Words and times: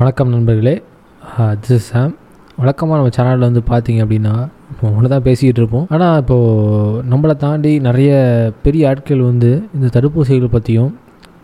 வணக்கம் 0.00 0.30
நண்பர்களே. 0.34 0.72
This 1.64 1.74
is 1.74 1.84
சாம் 1.90 2.14
வழக்கமாக 2.60 2.96
நம்ம 2.98 3.10
சேனலில் 3.16 3.46
வந்து 3.48 3.60
பார்த்தீங்க 3.68 4.00
அப்படின்னா 4.04 4.32
ஒன்று 4.88 5.10
தான் 5.12 5.24
பேசிக்கிட்டு 5.26 5.60
இருப்போம். 5.62 5.84
ஆனால் 5.94 6.16
இப்போது 6.22 7.02
நம்மளை 7.10 7.34
தாண்டி 7.44 7.72
நிறைய 7.86 8.10
பெரிய 8.64 8.88
ஆட்கள் 8.90 9.22
வந்து 9.28 9.50
இந்த 9.76 9.90
தடுப்பூசிகள் 9.96 10.52
பற்றியும் 10.56 10.90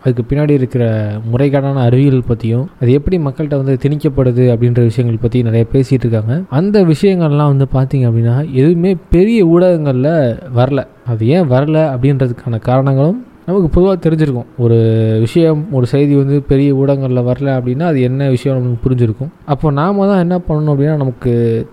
அதுக்கு 0.03 0.25
பின்னாடி 0.29 0.53
இருக்கிற 0.59 0.83
முறைகேடான 1.31 1.81
அறிவியல் 1.87 2.27
பற்றியும் 2.31 2.67
அது 2.81 2.91
எப்படி 2.99 3.19
மக்கள்கிட்ட 3.27 3.61
வந்து 3.63 3.77
திணிக்கப்படுது 3.85 4.45
அப்படின்ற 4.55 4.83
விஷயங்கள் 4.91 5.23
பற்றி 5.25 5.47
நிறைய 5.49 5.65
பேசிகிட்டு 5.73 6.05
இருக்காங்க. 6.07 6.35
அந்த 6.59 6.77
விஷயங்கள்லாம் 6.93 7.53
வந்து 7.55 7.69
பார்த்தீங்க 7.77 8.07
அப்படின்னா 8.11 8.37
எதுவுமே 8.59 8.93
பெரிய 9.17 9.49
ஊடகங்களில் 9.55 10.13
வரல. 10.59 10.83
அது 11.13 11.33
ஏன் 11.37 11.51
வரல 11.55 11.77
அப்படின்றதுக்கான 11.95 12.63
காரணங்களும் 12.71 13.19
நமக்கு 13.51 13.69
பொதுவாக 13.75 13.97
தெரிஞ்சிருக்கும். 14.05 14.49
ஒரு 14.63 14.77
விஷயம் 15.25 15.61
ஒரு 15.77 15.85
செய்தி 15.93 16.13
வந்து 16.21 16.37
பெரிய 16.51 16.69
ஊடகங்களில் 16.81 17.27
வரல 17.29 17.49
அப்படின்னா 17.59 17.85
அது 17.91 17.99
என்ன 18.09 18.29
விஷயம் 18.35 18.57
நமக்கு 18.59 18.83
புரிஞ்சிருக்கும். 18.85 19.31
அப்போ 19.53 19.71
நாம் 19.79 20.01
தான் 20.11 20.21
என்ன 20.25 20.35
பண்ணணும் 20.47 20.73
அப்படின்னா 20.73 20.95
நமக்கு 21.03 21.31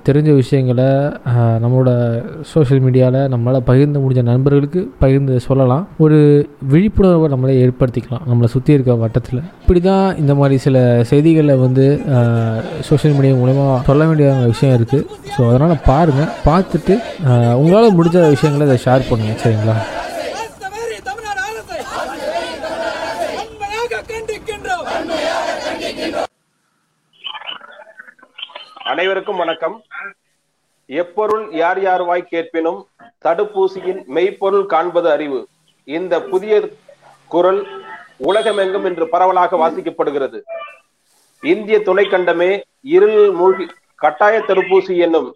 தெரிஞ்ச 0.08 0.30
விஷயங்களை 0.42 0.88
நம்மளோட 1.64 1.90
சோஷியல் 2.52 2.82
மீடியாவில் 2.86 3.20
நம்மளால் 3.34 3.66
பகிர்ந்து 3.70 4.02
முடிஞ்ச 4.04 4.22
நண்பர்களுக்கு 4.30 4.82
பகிர்ந்து 5.02 5.34
சொல்லலாம். 5.48 5.84
ஒரு 6.06 6.18
விழிப்புணர்வை 6.72 7.28
நம்மளே 7.34 7.56
ஏற்படுத்திக்கலாம் 7.64 8.24
நம்மளை 8.30 8.50
சுற்றி 8.54 8.76
இருக்க 8.76 8.96
வட்டத்தில். 9.04 9.42
இப்படி 9.62 9.82
தான் 9.90 10.06
இந்த 10.22 10.32
மாதிரி 10.40 10.56
சில 10.66 10.76
செய்திகளை 11.12 11.56
வந்து 11.66 11.86
சோஷியல் 12.90 13.16
மீடியா 13.18 13.34
மூலயமா 13.42 13.66
சொல்ல 13.90 14.06
வேண்டிய 14.10 14.28
விஷயம் 14.52 14.76
இருக்குது 14.78 15.04
ஸோ 15.34 15.40
அதனால் 15.50 15.84
பாருங்கள் 15.90 16.32
பார்த்துட்டு 16.48 16.96
உங்களால் 17.60 17.96
முடிஞ்ச 17.98 18.26
விஷயங்களை 18.36 18.66
அதை 18.68 18.78
ஷேர் 18.86 19.08
பண்ணுங்கள் 19.10 19.40
சரிங்களா 19.44 19.76
தவறி 20.62 20.98
தமிழ்நாடு 21.08 21.40
அரசை 21.48 21.78
வன்மையாக 23.36 24.02
கண்டிக்கின்றோம் 24.12 24.86
அனைவருக்கும் 28.98 29.36
வணக்கம். 29.36 29.82
எப்பொருள் 30.86 31.52
யார் 31.52 31.80
யார் 31.80 32.02
வாய் 32.02 32.28
கேட்பினும் 32.30 32.86
தடுப்பூசியின் 33.24 34.04
மெய்ப்பொருள் 34.06 34.66
காண்பது 34.66 35.10
அறிவு. 35.10 35.48
இந்த 35.84 36.22
புதிய 36.22 36.68
குரல் 37.28 37.66
உலகமெங்கும் 38.16 38.84
இன்று 38.84 39.08
பரவலாக 39.08 39.56
வாசிக்கப்படுகிறது. 39.56 40.40
இந்திய 41.40 41.78
துணைக்கண்டமே 41.78 42.60
இருள் 42.80 43.30
மூழ்கி 43.30 43.66
கட்டாய 43.94 44.38
தடுப்பூசி 44.38 44.96
என்னும் 44.96 45.34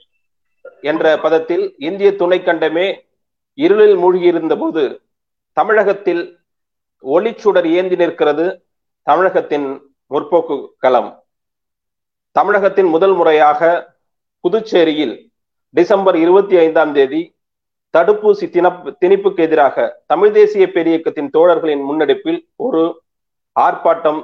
என்ற 0.81 1.17
பதத்தில் 1.17 1.75
இந்திய 1.79 2.11
துணைக்கண்டமே 2.11 2.99
இருளில் 3.55 3.97
மூழ்கியிருந்த 3.97 4.59
போது 4.59 5.01
தமிழகத்தில் 5.53 6.39
ஒளிச்சுடர் 7.05 7.71
ஏந்தி 7.73 7.97
நிற்கிறது 7.97 8.65
தமிழகத்தின் 9.03 9.93
முற்போக்கு 10.11 10.67
களம். 10.79 11.22
தமிழகத்தின் 12.37 12.89
முதல் 12.89 13.15
முறையாக 13.15 13.61
புதுச்சேரியில் 14.45 15.15
டிசம்பர் 15.75 16.17
இருபத்தி 16.17 16.57
ஐந்தாம் 16.57 16.93
தேதி 16.93 17.21
தடுப்பூசி 17.95 18.47
திணப்பு 18.51 18.91
திணிப்புக்கு 19.03 19.41
எதிராக 19.43 19.77
தமிழ் 20.07 20.33
தேசிய 20.33 20.67
பேரியக்கத்தின் 20.67 21.31
தோழர்களின் 21.31 21.83
முன்னெடுப்பில் 21.83 22.41
ஒரு 22.57 22.83
ஆர்ப்பாட்டம் 23.57 24.21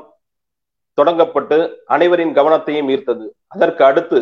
தொடங்கப்பட்டு 0.99 1.59
அனைவரின் 1.87 2.33
கவனத்தையும் 2.35 2.89
ஈர்த்தது. 2.89 3.25
அதற்கு 3.49 3.83
அடுத்து 3.85 4.21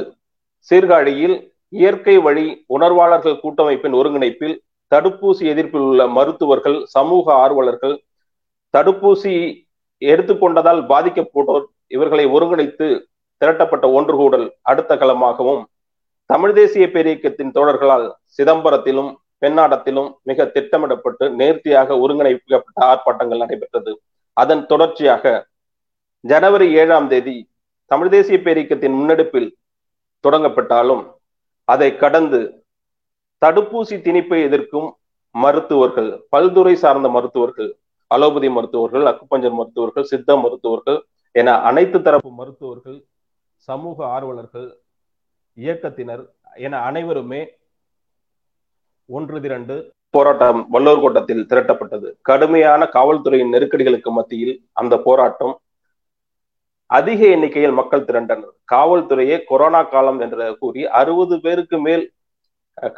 சீர்காழியில் 0.70 1.36
இயற்கை 1.72 2.16
வழி 2.18 2.46
உணர்வாளர்கள் 2.66 3.40
கூட்டமைப்பின் 3.40 3.94
ஒருங்கிணைப்பில் 3.94 4.56
தடுப்பூசி 4.92 5.44
எதிர்ப்பில் 5.52 5.80
உள்ள 5.80 6.02
மருத்துவர்கள் 6.08 6.78
சமூக 6.86 7.26
ஆர்வலர்கள் 7.44 7.96
தடுப்பூசி 8.74 9.32
எடுத்துக்கொண்டதால் 10.02 10.82
பாதிக்கப்பட்டோர் 10.86 11.64
இவர்களை 11.86 12.24
ஒருங்கிணைத்து 12.26 12.88
திரட்டப்பட்ட 13.40 13.86
ஒன்றுகூடல் 13.98 14.46
அடுத்த 14.70 14.92
களமாகவும் 14.96 15.62
தமிழ் 16.30 16.54
தேசிய 16.54 16.84
பேரியக்கத்தின் 16.94 17.54
தோழர்களால் 17.56 18.06
சிதம்பரத்திலும் 18.36 19.10
பெண்ணாடத்திலும் 19.42 20.10
மிக 20.22 20.46
திட்டமிடப்பட்டு 20.46 21.24
நேர்த்தியாக 21.40 21.98
ஒருங்கிணைக்கப்பட்ட 22.02 22.78
ஆர்ப்பாட்டங்கள் 22.90 23.42
நடைபெற்றது. 23.42 23.92
அதன் 24.36 24.62
தொடர்ச்சியாக 24.66 25.24
ஜனவரி 26.24 26.66
ஏழாம் 26.72 27.08
தேதி 27.08 27.36
தமிழ் 27.90 28.10
தேசிய 28.10 28.38
பேரியக்கத்தின் 28.46 28.96
முன்னெடுப்பில் 28.98 29.50
தொடங்கப்பட்டாலும் 30.24 31.02
அதை 31.68 31.88
கடந்து 31.96 32.40
தடுப்பூசி 33.42 33.96
திணிப்பை 34.06 34.38
எதிர்க்கும் 34.48 34.88
மருத்துவர்கள் 35.34 36.10
பல்துறை 36.28 36.74
சார்ந்த 36.82 37.08
மருத்துவர்கள் 37.08 37.70
அலோபதி 38.10 38.48
மருத்துவர்கள் 38.48 39.04
அக்குப்பஞ்சர் 39.10 39.56
மருத்துவர்கள் 39.58 40.08
சித்த 40.12 40.36
மருத்துவர்கள் 40.36 40.98
என 41.34 41.54
அனைத்து 41.60 41.98
தரப்பு 42.02 42.30
மருத்துவர்கள் 42.30 42.98
சமூக 43.68 43.98
ஆர்வலர்கள் 44.16 44.68
இயக்கத்தினர் 45.56 46.24
என 46.66 46.80
அனைவருமே 46.88 47.42
ஒன்று 49.08 49.38
திரண்டு 49.44 49.76
போராட்டம் 50.14 50.60
வல்லூர் 50.74 51.00
கோட்டத்தில் 51.02 51.46
திரட்டப்பட்டது. 51.50 52.08
கடுமையான 52.28 52.82
காவல்துறையின் 52.96 53.52
நெருக்கடிகளுக்கு 53.54 54.10
மத்தியில் 54.18 54.54
அந்த 54.80 54.94
போராட்டம் 55.06 55.54
அதிக 56.90 57.20
எண்ணிக்கையில் 57.34 57.78
மக்கள் 57.78 58.06
திரண்டனர். 58.08 58.52
காவல்துறையே 58.72 59.36
கொரோனா 59.50 59.80
காலம் 59.94 60.20
என்று 60.26 60.46
கூறி 60.60 60.82
அறுபது 61.00 61.36
பேருக்கு 61.44 61.78
மேல் 61.86 62.04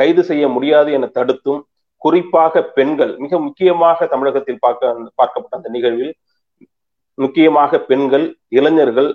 கைது 0.00 0.22
செய்ய 0.30 0.44
முடியாது 0.56 0.90
என 0.96 1.08
தடுத்தும் 1.18 1.60
குறிப்பாக 2.02 2.62
பெண்கள் 2.76 3.12
மிக 3.24 3.38
முக்கியமாக 3.46 4.06
தமிழகத்தில் 4.06 4.62
பார்க்க 4.64 5.12
பார்க்கப்பட்ட 5.20 5.60
அந்த 5.60 5.70
நிகழ்வில் 5.76 6.12
முக்கியமாக 7.18 7.80
பெண்கள் 7.90 8.26
இளைஞர்கள் 8.58 9.10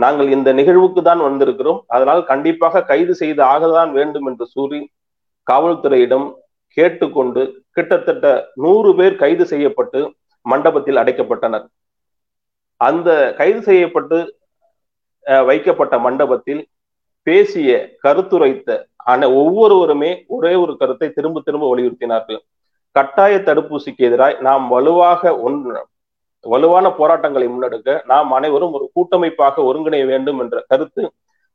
நாங்கள் 0.00 0.28
இந்த 0.36 0.50
நிகழ்வுக்கு 0.58 1.00
தான் 1.02 1.22
வந்திருக்கிறோம். 1.26 1.80
அதனால் 1.94 2.22
கண்டிப்பாக 2.30 2.84
கைது 2.90 3.14
செய்து 3.20 3.42
ஆகதான் 3.52 3.90
வேண்டும் 3.98 4.26
என்று 4.26 4.46
கூறி 4.54 4.80
காவல்துறையிடம் 5.46 6.26
கேட்டுக்கொண்டு 6.76 7.42
கிட்டத்தட்ட 7.76 8.26
நூறு 8.62 8.90
பேர் 8.98 9.16
கைது 9.16 9.44
செய்யப்பட்டு 9.52 10.00
மண்டபத்தில் 10.46 11.00
அடைக்கப்பட்டனர். 11.02 11.64
அந்த 12.80 13.08
கைது 13.40 13.60
செய்யப்பட்டு 13.62 14.18
அஹ், 15.26 15.44
வைக்கப்பட்ட 15.48 15.94
மண்டபத்தில் 16.00 16.62
பேசிய 17.26 17.70
கருத்துரைத்த 18.04 18.68
ஆன 19.06 19.28
ஒவ்வொருவருமே 19.40 20.10
ஒரே 20.28 20.52
ஒரு 20.62 20.72
கருத்தை 20.80 21.08
திரும்ப 21.10 21.40
திரும்ப 21.40 21.64
வலியுறுத்தினார்கள். 21.72 22.40
கட்டாய 22.96 23.34
தடுப்பூசிக்கு 23.46 24.02
எதிராய் 24.08 24.36
நாம் 24.40 24.64
வலுவாக 24.68 25.22
ஒன்று 25.46 25.72
வலுவான 26.44 26.86
போராட்டங்களை 26.92 27.46
முன்னெடுக்க 27.48 27.90
நாம் 28.06 28.30
அனைவரும் 28.32 28.74
ஒரு 28.76 28.86
கூட்டமைப்பாக 28.94 29.62
ஒருங்கிணைய 29.62 30.04
வேண்டும் 30.06 30.40
என்ற 30.40 30.58
கருத்து 30.68 31.02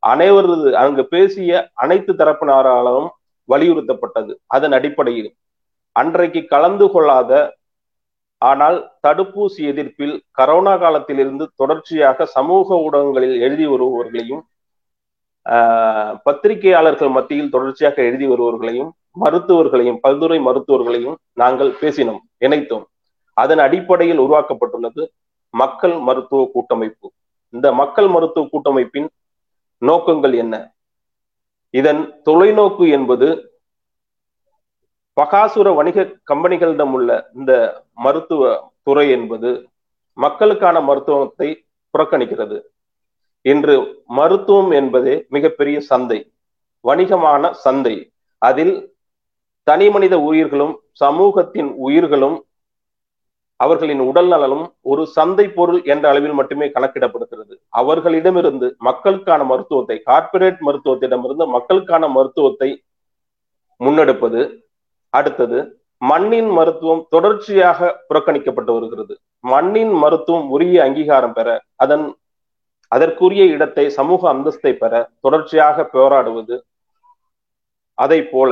அனைவரது 0.03 0.71
அங்கு 0.81 1.03
பேசிய 1.07 1.51
அனைத்து 1.75 2.11
தரப்பினராலும் 2.13 3.07
வலியுறுத்தப்பட்டது. 3.49 4.31
அதன் 4.47 4.73
அடிப்படையில் 4.73 5.29
அன்றைக்கு 5.95 6.41
கலந்து 6.47 6.85
கொள்ளாத 6.89 7.31
ஆனால் 8.41 8.77
தடுப்பூசி 9.03 9.61
எதிர்ப்பில் 9.67 10.15
கரோனா 10.37 10.73
காலத்தில் 10.79 11.19
இருந்து 11.19 11.45
தொடர்ச்சியாக 11.55 12.25
சமூக 12.33 12.77
ஊடகங்களில் 12.85 13.37
எழுதி 13.41 13.65
வருபவர்களையும் 13.67 14.43
ஆஹ், 15.45 16.13
பத்திரிகையாளர்கள் 16.25 17.11
மத்தியில் 17.11 17.49
தொடர்ச்சியாக 17.49 17.97
எழுதி 18.01 18.27
வருபவர்களையும் 18.27 18.91
மருத்துவர்களையும் 19.21 19.99
பல்துறை 20.03 20.37
மருத்துவர்களையும் 20.39 21.17
நாங்கள் 21.33 21.71
பேசினோம் 21.81 22.21
இணைத்தோம். 22.41 22.85
அதன் 23.41 23.61
அடிப்படையில் 23.65 24.19
உருவாக்கப்பட்டுள்ளது 24.19 25.03
மக்கள் 25.53 25.95
மருத்துவ 26.07 26.41
கூட்டமைப்பு. 26.53 27.07
இந்த 27.53 27.67
மக்கள் 27.73 28.07
மருத்துவ 28.07 28.43
கூட்டமைப்பின் 28.51 29.07
நோக்கங்கள் 29.81 30.35
என்ன? 30.43 30.55
இதன் 31.73 32.01
தொலைநோக்கு 32.25 32.85
என்பது 32.97 33.27
பகாசுர 35.17 35.67
வணிக 35.75 36.05
கம்பெனிகளிடம் 36.31 36.93
உள்ள 36.97 37.09
இந்த 37.35 37.51
மருத்துவ 38.05 38.71
துறை 38.81 39.05
என்பது 39.09 39.49
மக்களுக்கான 40.17 40.81
மருத்துவத்தை 40.81 41.49
புறக்கணிக்கிறது. 41.93 42.57
இன்று 43.45 43.75
மருத்துவம் 44.19 44.71
என்பதே 44.71 45.15
மிகப்பெரிய 45.29 45.77
சந்தை 45.89 46.19
வணிகமான 46.85 47.51
சந்தை. 47.65 47.95
அதில் 48.41 48.75
தனி 49.67 49.87
மனித 49.89 50.15
உயிர்களும் 50.29 50.73
சமூகத்தின் 51.01 51.69
உயிர்களும் 51.85 52.37
அவர்களின் 53.59 54.01
உடல் 54.09 54.29
நலனும் 54.31 54.65
ஒரு 54.81 55.03
சந்தை 55.15 55.45
பொருள் 55.49 55.81
என்ற 55.93 56.05
அளவில் 56.09 56.35
மட்டுமே 56.39 56.67
கணக்கிடப்படுகிறது. 56.67 57.53
அவர்களிடமிருந்து 57.69 58.67
மக்களுக்கான 58.79 59.43
மருத்துவத்தை 59.43 59.97
கார்ப்பரேட் 60.09 60.59
மருத்துவத்திடமிருந்து 60.67 61.45
மக்களுக்கான 61.47 62.07
மருத்துவத்தை 62.07 62.69
முன்னெடுப்பது 63.81 64.41
அடுத்தது 65.13 65.57
மண்ணின் 66.01 66.49
மருத்துவம் 66.49 67.03
தொடர்ச்சியாக 67.09 67.79
புறக்கணிக்கப்பட்டு 68.09 68.71
வருகிறது. 68.75 69.13
மண்ணின் 69.43 69.93
மருத்துவம் 70.03 70.47
உரிய 70.49 70.77
அங்கீகாரம் 70.83 71.35
பெற 71.37 71.49
அதன் 71.75 72.05
அதற்குரிய 72.91 73.43
இடத்தை 73.55 73.85
சமூக 73.89 74.21
அந்தஸ்தை 74.33 74.71
பெற 74.77 74.93
தொடர்ச்சியாக 75.19 75.85
போராடுவது 75.93 76.55
அதை 77.97 78.19
போல 78.23 78.51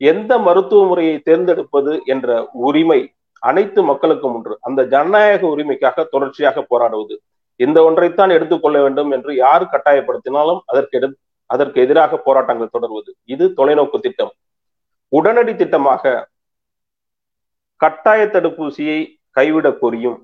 எந்த 0.00 0.32
மருத்துவ 0.38 0.80
முறையை 0.86 1.16
தேர்ந்தெடுப்பது 1.18 1.92
என்ற 2.04 2.28
உரிமை 2.60 3.00
அனைத்து 3.48 3.80
மக்களுக்கும் 3.82 4.34
ஒன்று. 4.34 4.54
அந்த 4.60 4.80
ஜனநாயக 4.86 5.46
உரிமைக்காக 5.46 6.04
தொடர்ச்சியாக 6.10 6.62
போராடுவது. 6.62 7.14
இந்த 7.56 7.78
ஒன்றைத்தான் 7.88 8.30
எடுத்துக்கொள்ள 8.30 8.78
வேண்டும் 8.82 9.10
என்று 9.10 9.32
யார் 9.34 9.64
கட்டாயப்படுத்தினாலும் 9.64 10.60
அதற்கு 10.66 10.98
எடு 10.98 11.08
அதற்கு 11.46 11.78
எதிராக 11.80 12.16
போராட்டங்கள் 12.16 12.72
தொடர்வது. 12.72 13.10
இது 13.24 13.44
தொலைநோக்கு 13.56 13.98
திட்டம். 14.00 14.32
உடனடி 15.08 15.52
திட்டமாக 15.52 16.14
கட்டாய 17.76 18.20
தடுப்பூசியை 18.26 18.98
கைவிடக் 19.30 19.78
கோரியும் 19.82 20.18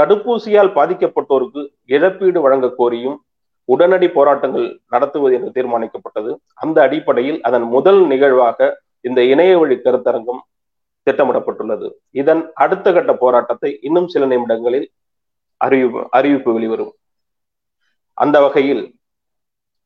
தடுப்பூசியால் 0.00 0.74
பாதிக்கப்பட்டோருக்கு 0.78 1.62
இழப்பீடு 1.84 2.40
வழங்க 2.40 2.68
கோரியும் 2.78 3.16
உடனடி 3.64 4.08
போராட்டங்கள் 4.08 4.68
நடத்துவது 4.88 5.34
என்று 5.34 5.50
தீர்மானிக்கப்பட்டது. 5.56 6.30
அந்த 6.54 6.78
அடிப்படையில் 6.82 7.40
அதன் 7.42 7.66
முதல் 7.74 8.06
நிகழ்வாக 8.06 8.68
இந்த 9.00 9.20
இணைய 9.22 9.58
வழி 9.58 9.76
கருத்தரங்கம் 9.76 10.42
திட்டமிடப்பட்டுள்ளது. 11.08 11.88
இதன் 12.10 12.42
அடுத்த 12.54 12.92
கட்ட 12.92 13.12
போராட்டத்தை 13.14 13.78
இன்னும் 13.82 14.08
சில 14.08 14.26
நிமிடங்களில் 14.26 14.90
அறிவிப்பு 15.56 16.06
அறிவிப்பு 16.10 16.52
வெளிவரும். 16.52 16.92
அந்த 18.14 18.40
வகையில் 18.40 18.84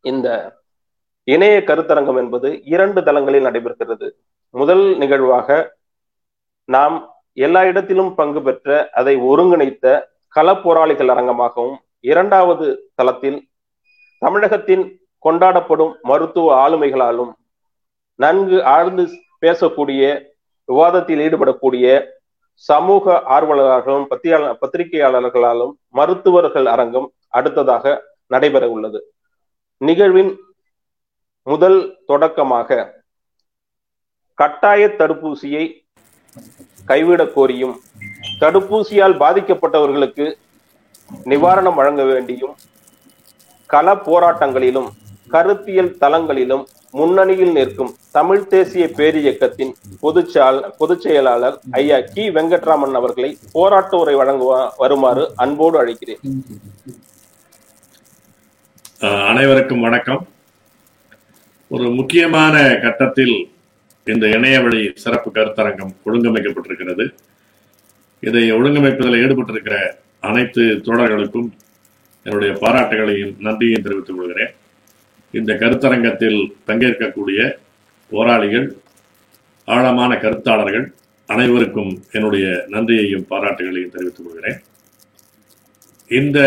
இந்த 0.01 0.29
இணைய 1.25 1.57
கருத்தரங்கம் 1.67 2.17
என்பது 2.17 2.49
இரண்டு 2.65 3.03
தளங்களில் 3.03 3.45
நடைபெறுகிறது. 3.45 4.09
முதல் 4.51 4.97
நிகழ்வாக 4.97 5.77
நாம் 6.65 6.97
எல்லா 7.33 7.65
இடத்திலும் 7.65 8.15
பங்கு 8.15 8.43
பெற்ற 8.43 8.89
அதை 8.93 9.15
ஒருங்கிணைத்த 9.17 9.87
களப்போராளிகள் 10.37 11.13
அரங்கமாகவும் 11.15 11.77
இரண்டாவது 12.01 12.67
தளத்தில் 12.95 13.39
தமிழகத்தின் 14.19 14.85
கொண்டாடப்படும் 15.25 15.93
மருத்துவ 16.03 16.49
ஆளுமைகளாலும் 16.63 17.33
நன்கு 18.15 18.65
ஆழ்ந்து 18.65 19.05
பேசக்கூடிய 19.41 20.03
விவாதத்தில் 20.73 21.23
ஈடுபடக்கூடிய 21.27 21.87
சமூக 22.69 23.05
ஆர்வலர்களும் 23.37 24.09
பத்திரிகையாளர் 24.11 24.59
பத்திரிகையாளர்களாலும் 24.61 25.73
மருத்துவர்கள் 25.91 26.67
அரங்கம் 26.67 27.09
அடுத்ததாக 27.29 27.85
நடைபெற 28.31 28.65
உள்ளது. 28.69 28.99
நிகழ்வின் 29.81 30.33
முதல் 31.47 31.79
தொடக்கமாக 32.07 32.69
கட்டாய 34.39 34.83
தடுப்பூசியை 35.01 35.65
கைவிடக் 36.87 37.35
கோரியும் 37.35 37.75
தடுப்பூசியால் 38.41 39.17
பாதிக்கப்பட்டவர்களுக்கு 39.23 40.27
நிவாரணம் 41.25 41.75
வழங்க 41.75 42.03
வேண்டியும் 42.03 42.55
கள 43.71 43.95
போராட்டங்களிலும் 44.07 44.89
கருத்தியல் 45.29 45.93
தளங்களிலும் 46.01 46.65
முன்னணியில் 46.99 47.53
நிற்கும் 47.53 47.93
தமிழ் 48.17 48.47
தேசிய 48.55 48.85
பேரியக்கத்தின் 48.97 49.71
பொதுச்சால் 50.03 50.59
பொதுச் 50.79 51.00
செயலாளர் 51.05 51.56
ஐயா 51.71 51.99
கி. 52.15 52.25
வெங்கட்ராமன் 52.37 52.99
அவர்களை 53.00 53.31
போராட்ட 53.53 53.97
உரை 54.03 54.15
வழங்குவ 54.15 54.75
வருமாறு 54.79 55.25
அன்போடு 55.37 55.77
அழைக்கிறேன். 55.83 56.21
அனைவருக்கும் 59.31 59.81
வணக்கம். 59.81 60.29
ஒரு 61.69 61.91
முக்கியமான 61.91 62.55
கட்டத்தில் 62.83 63.37
இந்த 64.05 64.27
இணையவழி 64.37 64.93
சிறப்பு 64.94 65.31
கருத்தரங்கம் 65.31 65.94
ஒழுங்கமைக்கப்பட்டிருக்கிறது. 66.06 67.06
இதை 68.21 68.53
ஒழுங்கமைப்பதில் 68.53 69.21
ஈடுபட்டிருக்கிற 69.25 69.77
அனைத்து 70.21 70.62
தோழர்களுக்கும் 70.62 71.49
என்னுடைய 72.25 72.53
பாராட்டுகளையும் 72.55 73.37
நன்றியையும் 73.39 73.87
தெரிவித்துக் 73.87 74.17
கொள்கிறேன். 74.17 74.53
இந்த 75.38 75.52
கருத்தரங்கத்தில் 75.61 76.40
பங்கேற்கக்கூடிய 76.69 77.40
போராளிகள் 78.12 78.67
ஆழமான 79.69 80.12
கருத்தாளர்கள் 80.23 80.87
அனைவருக்கும் 81.29 81.93
என்னுடைய 82.17 82.46
நன்றியையும் 82.73 83.26
பாராட்டுகளையும் 83.31 83.93
தெரிவித்துக் 83.94 84.26
கொள்கிறேன். 84.26 84.58
இந்த 86.20 86.38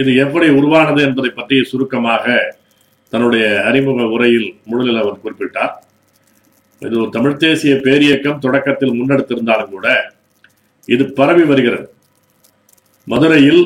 இது 0.00 0.10
எப்படி 0.24 0.46
உருவானது 0.58 1.00
என்பதை 1.06 1.30
பற்றி 1.30 1.56
சுருக்கமாக 1.70 2.26
தன்னுடைய 3.12 3.46
அறிமுக 3.68 4.04
உரையில் 4.16 4.48
முழுதில் 4.70 5.00
அவர் 5.02 5.22
குறிப்பிட்டார். 5.22 5.74
இது 6.82 6.94
ஒரு 7.02 7.10
தமிழ் 7.16 7.40
தேசிய 7.44 7.74
பேரியக்கம் 7.86 8.42
தொடக்கத்தில் 8.44 8.96
முன்னெடுத்திருந்தாலும் 8.98 9.72
கூட 9.74 9.88
இது 10.94 11.04
பரவி 11.18 11.44
வருகிறது. 11.50 11.86
மதுரையில் 13.12 13.62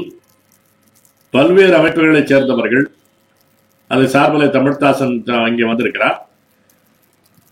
பல்வேறு 1.34 1.74
அமைப்புகளைச் 1.78 2.30
சேர்ந்தவர்கள் 2.32 2.84
அது 3.94 4.04
சார்பில் 4.14 4.54
தமிழ்தாசன் 4.56 5.14
இங்கே 5.50 5.66
வந்திருக்கிறார். 5.70 6.16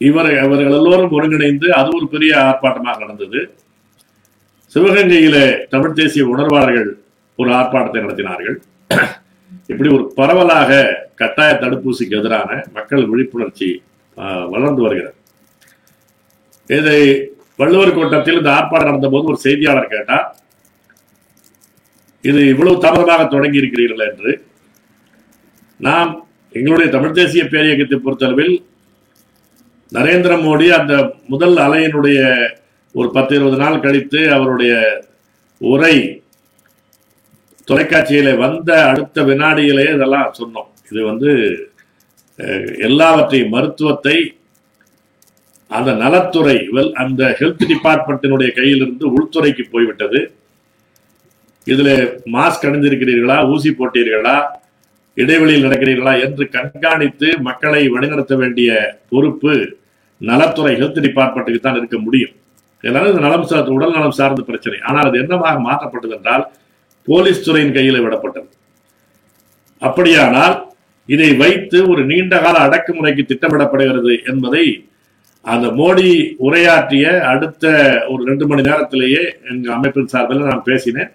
இவர் 0.00 0.30
இவர்கள் 0.44 0.78
எல்லோரும் 0.78 1.14
ஒருங்கிணைந்து 1.16 1.66
அது 1.80 1.90
ஒரு 1.98 2.06
பெரிய 2.14 2.32
ஆர்ப்பாட்டமாக 2.46 3.02
நடந்தது. 3.04 3.40
சிவகங்கையிலே 4.74 5.46
தமிழ் 5.72 5.98
தேசிய 5.98 6.24
உணர்வாளர்கள் 6.34 6.88
ஒரு 7.38 7.50
ஆர்ப்பாட்டத்தை 7.58 8.00
நடத்தினார்கள். 8.04 8.56
இப்படி 9.72 9.88
ஒரு 9.96 10.04
பரவலாக 10.18 10.70
கட்டாய 11.20 11.52
தடுப்பூசிக்கு 11.62 12.16
எதிரான 12.20 12.50
மக்கள் 12.76 13.04
விழிப்புணர்ச்சி 13.10 13.68
வளர்ந்து 14.54 14.82
வருகிறது. 14.86 15.16
இதை 16.70 17.00
வள்ளுவர் 17.60 17.96
கோட்டத்தில் 17.96 18.40
இந்த 18.40 18.50
ஆர்ப்பாட்டம் 18.56 18.90
நடந்தபோது 18.90 19.30
ஒரு 19.32 19.38
செய்தியாளர் 19.46 19.92
கேட்டார் 19.94 20.26
இது 22.24 22.40
இவ்வளவு 22.52 22.82
தாமதமாக 22.84 23.24
தொடங்கி 23.34 23.60
இருக்கிறீர்கள் 23.62 24.06
என்று. 24.10 24.30
நாம் 25.86 26.10
எங்களுடைய 26.58 26.88
தமிழ் 26.92 27.16
தேசிய 27.18 27.42
பேரியக்கத்தை 27.52 27.96
பொறுத்தளவில் 28.02 28.54
நரேந்திர 29.96 30.32
மோடி 30.44 30.66
அந்த 30.76 30.94
முதல் 31.32 31.56
அலையினுடைய 31.64 32.20
ஒரு 32.98 33.08
பத்து 33.16 33.32
இருபது 33.36 33.58
நாள் 33.62 33.82
கழித்து 33.84 34.20
அவருடைய 34.36 34.74
உரை 35.72 35.96
தொலைக்காட்சியில 37.68 38.32
வந்த 38.44 38.70
அடுத்த 38.90 39.18
வினாடியிலே 39.28 39.86
இதெல்லாம் 39.96 40.34
சொன்னோம். 40.40 40.70
இது 40.90 41.00
வந்து 41.10 41.30
எல்லாவற்றையும் 42.88 43.54
மருத்துவத்தை 43.56 44.16
அந்த 45.76 45.90
நலத்துறை 46.02 46.56
வெல் 46.76 46.92
அந்த 47.02 47.22
ஹெல்த் 47.38 47.64
டிபார்ட்மெண்ட்டினுடைய 47.70 48.50
கையிலிருந்து 48.58 49.06
உள்துறைக்கு 49.16 49.64
போய்விட்டது. 49.74 50.20
இதில் 51.72 51.94
மாஸ்க் 52.34 52.66
அணிந்திருக்கிறீர்களா? 52.68 53.36
ஊசி 53.52 53.70
போட்டீர்களா? 53.78 54.36
இடைவெளியில் 55.22 55.66
நடக்கிறீர்களா 55.66 56.12
என்று 56.26 56.44
கண்காணித்து 56.56 57.28
மக்களை 57.48 57.82
வழிநடத்த 57.94 58.34
வேண்டிய 58.42 58.70
பொறுப்பு 59.12 59.52
நலத்துறை 60.20 60.72
ஹெல்த் 60.80 61.04
டிபார்ட்மெண்ட்டுக்கு 61.06 61.60
தான் 61.66 61.78
இருக்க 61.80 61.98
முடியும். 61.98 62.34
இதனால 62.84 63.10
இது 63.12 63.24
நலம் 63.26 63.46
சார்ந்த 63.50 63.70
உடல் 63.76 63.96
நலம் 63.96 64.16
சார்ந்த 64.18 64.42
பிரச்சனை. 64.48 64.78
ஆனால் 64.88 65.08
அது 65.08 65.18
என்னவாக 65.22 65.60
மாற்றப்பட்டது 65.68 66.16
என்றால் 66.18 66.44
போலீஸ் 67.08 67.44
துறையின் 67.46 67.76
கையில் 67.76 68.04
விடப்பட்டது. 68.04 68.48
அப்படியானால் 69.82 70.56
இதை 71.14 71.30
வைத்து 71.42 71.78
ஒரு 71.92 72.02
நீண்ட 72.10 72.34
கால 72.44 72.56
அடக்குமுறைக்கு 72.66 73.22
திட்டமிடப்படுகிறது 73.30 74.12
என்பதை 74.32 74.64
அந்த 75.44 75.66
மோடி 75.80 76.10
உரையாற்றிய 76.46 77.06
அடுத்த 77.32 77.64
ஒரு 78.12 78.22
ரெண்டு 78.30 78.44
மணி 78.50 78.62
நேரத்திலேயே 78.68 79.22
எங்க 79.52 79.66
அமைப்பின் 79.74 80.12
சார்பில் 80.12 80.48
நான் 80.50 80.68
பேசினேன். 80.70 81.10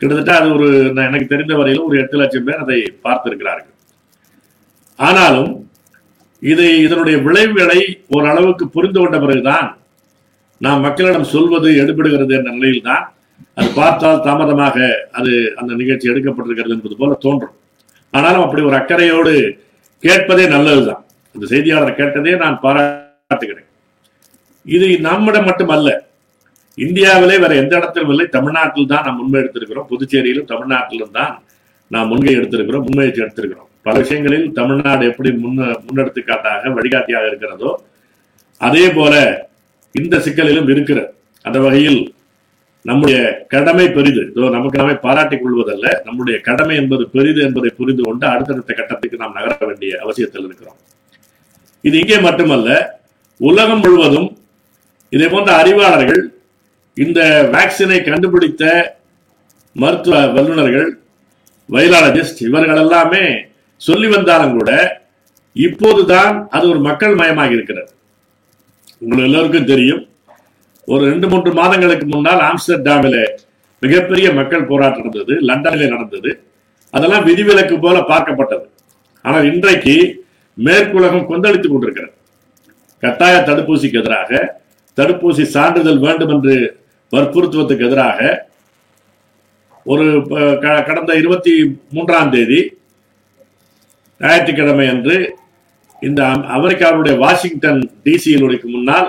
கிட்டத்தட்ட 0.00 0.32
அது 0.40 0.48
ஒரு 0.56 0.68
நான் 0.94 1.08
எனக்கு 1.10 1.32
தெரிந்த 1.32 1.54
வரையிலும் 1.58 1.88
ஒரு 1.88 1.96
எட்டு 2.02 2.16
லட்சம் 2.20 2.46
பேர் 2.48 2.62
அதை 2.64 2.78
பார்த்திருக்கிறார்கள். 3.06 3.74
ஆனாலும் 4.98 5.52
இதை 6.42 6.68
இதனுடைய 6.86 7.16
விளைவுகளை 7.26 7.80
ஓரளவுக்கு 8.16 8.64
புரிந்து 8.74 8.98
கொண்ட 9.00 9.16
பிறகுதான் 9.18 9.68
நாம் 10.64 10.84
மக்களிடம் 10.86 11.32
சொல்வது 11.34 11.68
எடுபடுகிறது 11.82 12.32
என்ற 12.38 12.50
நிலையில்தான் 12.56 13.04
அது 13.58 13.68
பார்த்தால் 13.80 14.22
தாமதமாக 14.26 14.76
அது 15.18 15.32
அந்த 15.60 15.72
நிகழ்ச்சி 15.80 16.10
எடுக்கப்பட்டிருக்கிறது 16.12 16.76
என்பது 16.76 16.96
போல 17.00 17.16
தோன்றும். 17.26 17.54
ஆனாலும் 18.14 18.44
அப்படி 18.44 18.62
ஒரு 18.68 18.76
அக்கறையோடு 18.80 19.32
கேட்பதே 20.04 20.44
நல்லதுதான். 20.54 21.02
இந்த 21.34 21.46
செய்தியாளர் 21.52 21.98
கேட்டதே 22.00 22.34
நான் 22.42 22.60
பாராட்டுகிறேன். 22.64 23.68
இது 24.66 24.86
நம்மிடம் 25.08 25.48
மட்டுமல்ல 25.48 25.88
இந்தியாவிலே 26.86 27.36
வேற 27.42 27.52
எந்த 27.62 27.72
இடத்திலும் 27.80 28.10
இல்லை. 28.14 28.26
தமிழ்நாட்டில் 28.36 28.90
தான் 28.92 29.04
நாம் 29.06 29.18
முன்மை 29.20 29.38
எடுத்திருக்கிறோம். 29.42 29.86
புதுச்சேரியிலும் 29.92 30.50
தமிழ்நாட்டிலும் 30.52 31.14
தான் 31.18 31.32
நாம் 31.94 32.10
முன்கை 32.12 32.34
எடுத்திருக்கிறோம் 32.38 32.84
முன்முயற்சி 32.86 33.22
எடுத்திருக்கிறோம். 33.24 33.68
பல 33.86 33.94
விஷயங்களில் 34.04 34.46
தமிழ்நாடு 34.58 35.02
எப்படி 35.10 35.30
முன்ன 35.44 35.68
முன்னெடுத்துக்காட்டாக 35.86 36.72
வழிகாட்டியாக 36.78 37.28
இருக்கிறதோ 37.30 37.70
அதே 38.60 38.86
போல 38.98 39.14
இந்த 39.94 40.14
சிக்கலிலும் 40.26 40.70
இருக்கிற 40.74 41.00
அந்த 41.44 41.58
வகையில் 41.66 42.00
நம்முடைய 42.84 43.18
கடமை 43.52 43.86
பெரிது. 43.96 44.22
இதோ 44.32 44.48
நமக்கு 44.56 44.80
நாமே 44.80 44.94
பாராட்டிக் 45.04 45.42
கொள்வதல்ல. 45.42 45.86
நம்முடைய 46.06 46.36
கடமை 46.48 46.74
என்பது 46.82 47.04
பெரிது 47.14 47.40
என்பதை 47.46 47.70
புரிந்து 47.78 48.02
கொண்டு 48.06 48.24
அடுத்தடுத்த 48.32 48.70
கட்டத்துக்கு 48.78 49.22
நாம் 49.22 49.36
நகர 49.38 49.52
வேண்டிய 49.70 49.92
அவசியத்தில் 50.04 50.46
இருக்கிறோம். 50.48 50.78
இது 51.84 51.96
இங்கே 52.02 52.18
மட்டுமல்ல 52.26 52.68
உலகம் 53.40 53.82
முழுவதும் 53.84 54.28
இதே 55.16 55.26
போன்ற 55.34 55.50
அறிவாளர்கள் 55.62 56.22
இந்த 57.04 57.20
வேக்சினை 57.54 57.98
கண்டுபிடித்த 58.04 58.64
மருத்துவ 59.82 60.20
வல்லுநர்கள் 60.36 60.88
வைராலஜிஸ்ட் 61.68 62.40
இவர்கள் 62.48 62.80
எல்லாமே 62.84 63.24
சொல்லி 63.80 64.08
வந்தாலும் 64.14 64.54
கூட 64.58 64.70
இப்போதுதான் 65.66 66.34
அது 66.56 66.64
ஒரு 66.72 66.80
மக்கள் 66.88 67.14
மயமாகி 67.20 67.56
இருக்கிறது. 67.58 67.90
உங்களுக்கு 69.02 69.28
எல்லோருக்கும் 69.28 69.70
தெரியும் 69.72 70.02
ஒரு 70.92 71.02
ரெண்டு 71.10 71.26
மூன்று 71.32 71.50
மாதங்களுக்கு 71.60 72.06
முன்னால் 72.06 72.42
ஆம்ஸ்டர்டாமில் 72.48 73.20
மிகப்பெரிய 73.82 74.28
மக்கள் 74.38 74.68
போராட்டம் 74.70 75.06
நடந்தது 75.06 75.34
லண்டனில் 75.48 75.92
நடந்தது. 75.94 76.30
அதெல்லாம் 76.94 77.26
விதிவிலக்கு 77.28 77.76
போல 77.84 77.96
பார்க்கப்பட்டது. 78.12 78.66
ஆனால் 79.24 79.46
இன்றைக்கு 79.52 79.96
மேற்குலகம் 80.66 81.28
கொந்தளித்துக் 81.30 81.72
கொண்டிருக்கிறது. 81.72 82.14
கட்டாய 83.02 83.34
தடுப்பூசிக்கு 83.48 84.00
எதிராக 84.02 84.30
தடுப்பூசி 84.98 85.44
சான்றிதழ் 85.56 86.04
வேண்டும் 86.06 86.32
என்று 86.36 86.56
வற்புறுத்துவதற்கு 87.12 87.86
எதிராக 87.88 88.20
ஒரு 89.92 90.06
கடந்த 90.88 91.12
இருபத்தி 91.20 91.52
மூன்றாம் 91.96 92.32
தேதி 92.34 92.60
ஞாயிற்றுக்கிழமை 94.20 94.86
அன்று 94.92 95.16
இந்த 96.08 96.20
அமெரிக்காவுடைய 96.56 97.14
வாஷிங்டன் 97.22 97.80
டிசியினுடைய 98.06 98.60
முன்னால் 98.74 99.08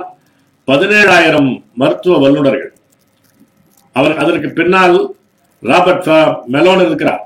பதினேழாயிரம் 0.70 1.50
மருத்துவ 1.82 2.16
வல்லுநர்கள். 2.24 2.72
அவர் 3.96 4.16
அதற்கு 4.22 4.50
பின்னால் 4.60 4.98
ராபர்ட் 5.70 6.10
மெலோன் 6.56 6.84
இருக்கிறார். 6.88 7.22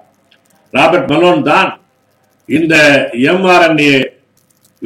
ராபர்ட் 0.74 1.10
மெலோன் 1.14 1.42
தான் 1.52 1.70
இந்த 2.50 2.76
எம்ஆர்என்ஏ 3.32 3.96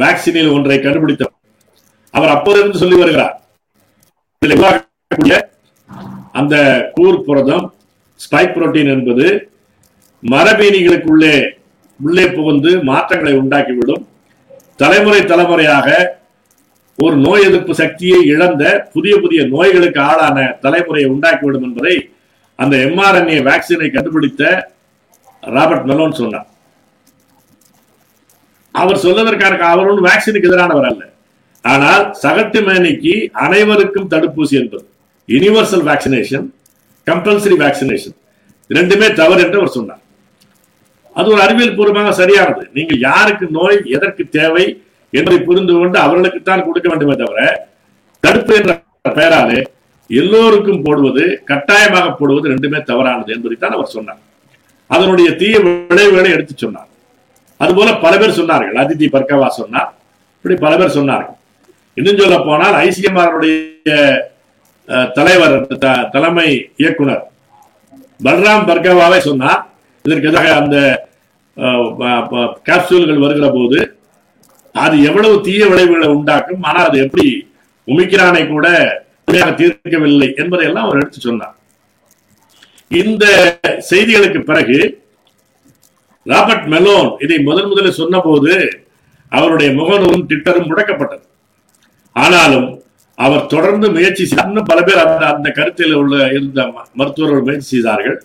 வேக்சினில் 0.01 0.53
ஒன்றை 0.55 0.77
கண்டுபிடித்தவர். 0.85 1.35
அவர் 2.13 2.33
அப்போதிருந்து 2.35 2.81
சொல்லி 2.83 2.97
வருகிறார். 3.01 3.35
அந்த 6.39 6.55
கூர் 6.97 7.23
புரதம் 7.27 7.65
ஸ்பைக் 8.23 8.53
புரோட்டீன் 8.55 8.91
என்பது 8.95 9.25
மரபீனிகளுக்குள்ளே 10.33 11.35
உள்ளே 11.99 12.25
புகுந்து 12.37 12.71
மாற்றங்களை 12.89 13.33
உண்டாக்கிவிடும். 13.41 14.03
தலைமுறை 14.81 15.21
தலைமுறையாக 15.31 15.87
ஒரு 17.03 17.15
நோய் 17.25 17.45
எதிர்ப்பு 17.47 17.73
சக்தியை 17.81 18.19
இழந்த 18.33 18.63
புதிய 18.93 19.13
புதிய 19.23 19.41
நோய்களுக்கு 19.53 19.99
ஆளான 20.09 20.37
தலைமுறையை 20.63 21.07
உண்டாக்கிவிடும் 21.15 21.65
என்பதை 21.67 21.95
அந்த 22.59 22.75
எம்ஆர்என்ஏ 22.87 23.39
வேக்சினை 23.49 23.89
கண்டுபிடித்த 23.95 24.43
ராபர்ட் 25.55 25.87
மெலோன் 25.89 26.19
சொன்னார். 26.21 26.47
அவர் 28.81 29.03
சொல்வதற்கான 29.03 29.59
அவர் 29.73 29.89
ஒன்றும் 29.89 30.09
வேக்சினுக்கு 30.09 30.49
எதிரானவர் 30.49 30.89
அல்ல. 30.91 31.03
ஆனால் 31.73 32.03
சகட்டு 32.23 32.59
மேனிக்கு 32.67 33.13
அனைவருக்கும் 33.45 34.11
தடுப்பூசி 34.13 34.55
என்பது. 34.61 34.85
யுனிவர்சல் 35.33 35.85
வேக்சினேஷன் 35.89 36.45
கம்பல்சரி 37.09 37.55
வேக்சினேஷன் 37.63 38.15
ரெண்டுமே 38.77 39.07
தவறு 39.19 39.41
என்று 39.45 39.57
அவர் 39.59 39.75
சொன்னார். 39.77 40.01
அது 41.19 41.27
ஒரு 41.33 41.41
அறிவியல் 41.45 41.75
பூர்வமாக 41.77 42.11
சரியானது. 42.19 42.63
நீங்கள் 42.73 42.99
யாருக்கு 43.07 43.45
நோய் 43.57 43.77
எதற்கு 43.95 44.23
தேவை 44.37 44.65
என்பதை 45.17 45.39
புரிந்து 45.47 45.73
கொண்டு 45.73 45.97
அவர்களுக்குத்தான் 46.05 46.63
கொடுக்க 46.67 46.87
வேண்டுமே 46.91 47.15
தவிர 47.23 47.41
தடுப்பு 48.23 48.53
என்ற 48.59 48.71
பெயராலே 49.17 49.59
எல்லோருக்கும் 50.21 50.83
போடுவது 50.85 51.23
கட்டாயமாக 51.49 52.07
போடுவது 52.19 52.51
ரெண்டுமே 52.53 52.79
தவறானது 52.91 53.33
என்பதைத்தான் 53.35 53.75
அவர் 53.77 53.93
சொன்னார். 53.95 54.21
அதனுடைய 54.87 55.29
தீய 55.41 55.55
விளைவுகளை 55.59 56.29
எடுத்து 56.35 56.53
சொன்னார். 56.57 56.89
அதுபோல 57.63 57.89
பல 58.05 58.13
பேர் 58.17 58.37
சொன்னார்கள். 58.39 58.77
அதிதி 58.83 59.07
பர்கவா 59.15 59.47
சொன்னார். 59.59 59.89
இப்படி 60.37 60.55
பல 60.65 60.73
பேர் 60.77 60.97
சொன்னார்கள். 60.97 61.37
இன்னும் 61.99 62.19
சொல்ல 62.23 62.39
போனால் 62.47 62.75
ஐசிஎம்ஆருடைய 62.87 63.59
தலைவர் 64.87 65.67
த- 65.67 66.09
தலைமை 66.11 66.71
இயக்குனர். 66.77 67.31
பல்ராம் 68.23 68.67
பர்கவாவே 68.67 69.17
சொன்னார் 69.17 69.67
இதற்கு 70.03 70.27
எதிராக 70.27 70.55
அந்த 70.55 71.07
கேப்சூல்கள் 72.65 73.19
வருகிற 73.19 73.49
போது 73.49 73.97
அது 74.73 75.03
எவ்வளவு 75.03 75.41
தீய 75.41 75.67
விளைவுகளை 75.67 76.07
உண்டாக்கும் 76.07 76.63
ஆனால் 76.63 76.87
அது 76.87 76.99
எப்படி 76.99 77.47
உமிக்கிறானை 77.87 78.47
கூட 78.47 78.67
தீர்க்கவில்லை 79.55 80.33
என்பதையெல்லாம் 80.35 80.83
அவர் 80.83 80.95
எடுத்து 80.95 81.19
சொன்னார். 81.19 81.55
இந்த 82.87 83.25
செய்திகளுக்கு 83.89 84.39
பிறகு 84.39 85.03
ராபர்ட் 86.23 86.73
மெலோன் 86.73 87.23
இதை 87.23 87.39
முதன் 87.39 87.67
முதலில் 87.67 87.91
சொன்னபோது 87.91 88.83
அவருடைய 89.29 89.71
முகநூலும் 89.71 90.27
ட்விட்டரும் 90.29 90.69
முடக்கப்பட்டது. 90.69 91.25
ஆனாலும் 92.11 92.76
அவர் 93.17 93.45
தொடர்ந்து 93.47 93.87
முயற்சி 93.91 94.23
செய்தார். 94.25 94.47
இன்னும் 94.47 94.65
பல 94.65 94.79
பேர் 94.83 95.03
அந்த 95.03 95.23
அந்த 95.31 95.49
கருத்தில் 95.51 95.93
உள்ள 95.95 96.15
இருந்த 96.29 96.61
ம- 96.67 96.87
மருத்துவர்கள் 96.93 97.45
முயற்சி 97.45 97.69
செய்தார்கள் 97.69 98.17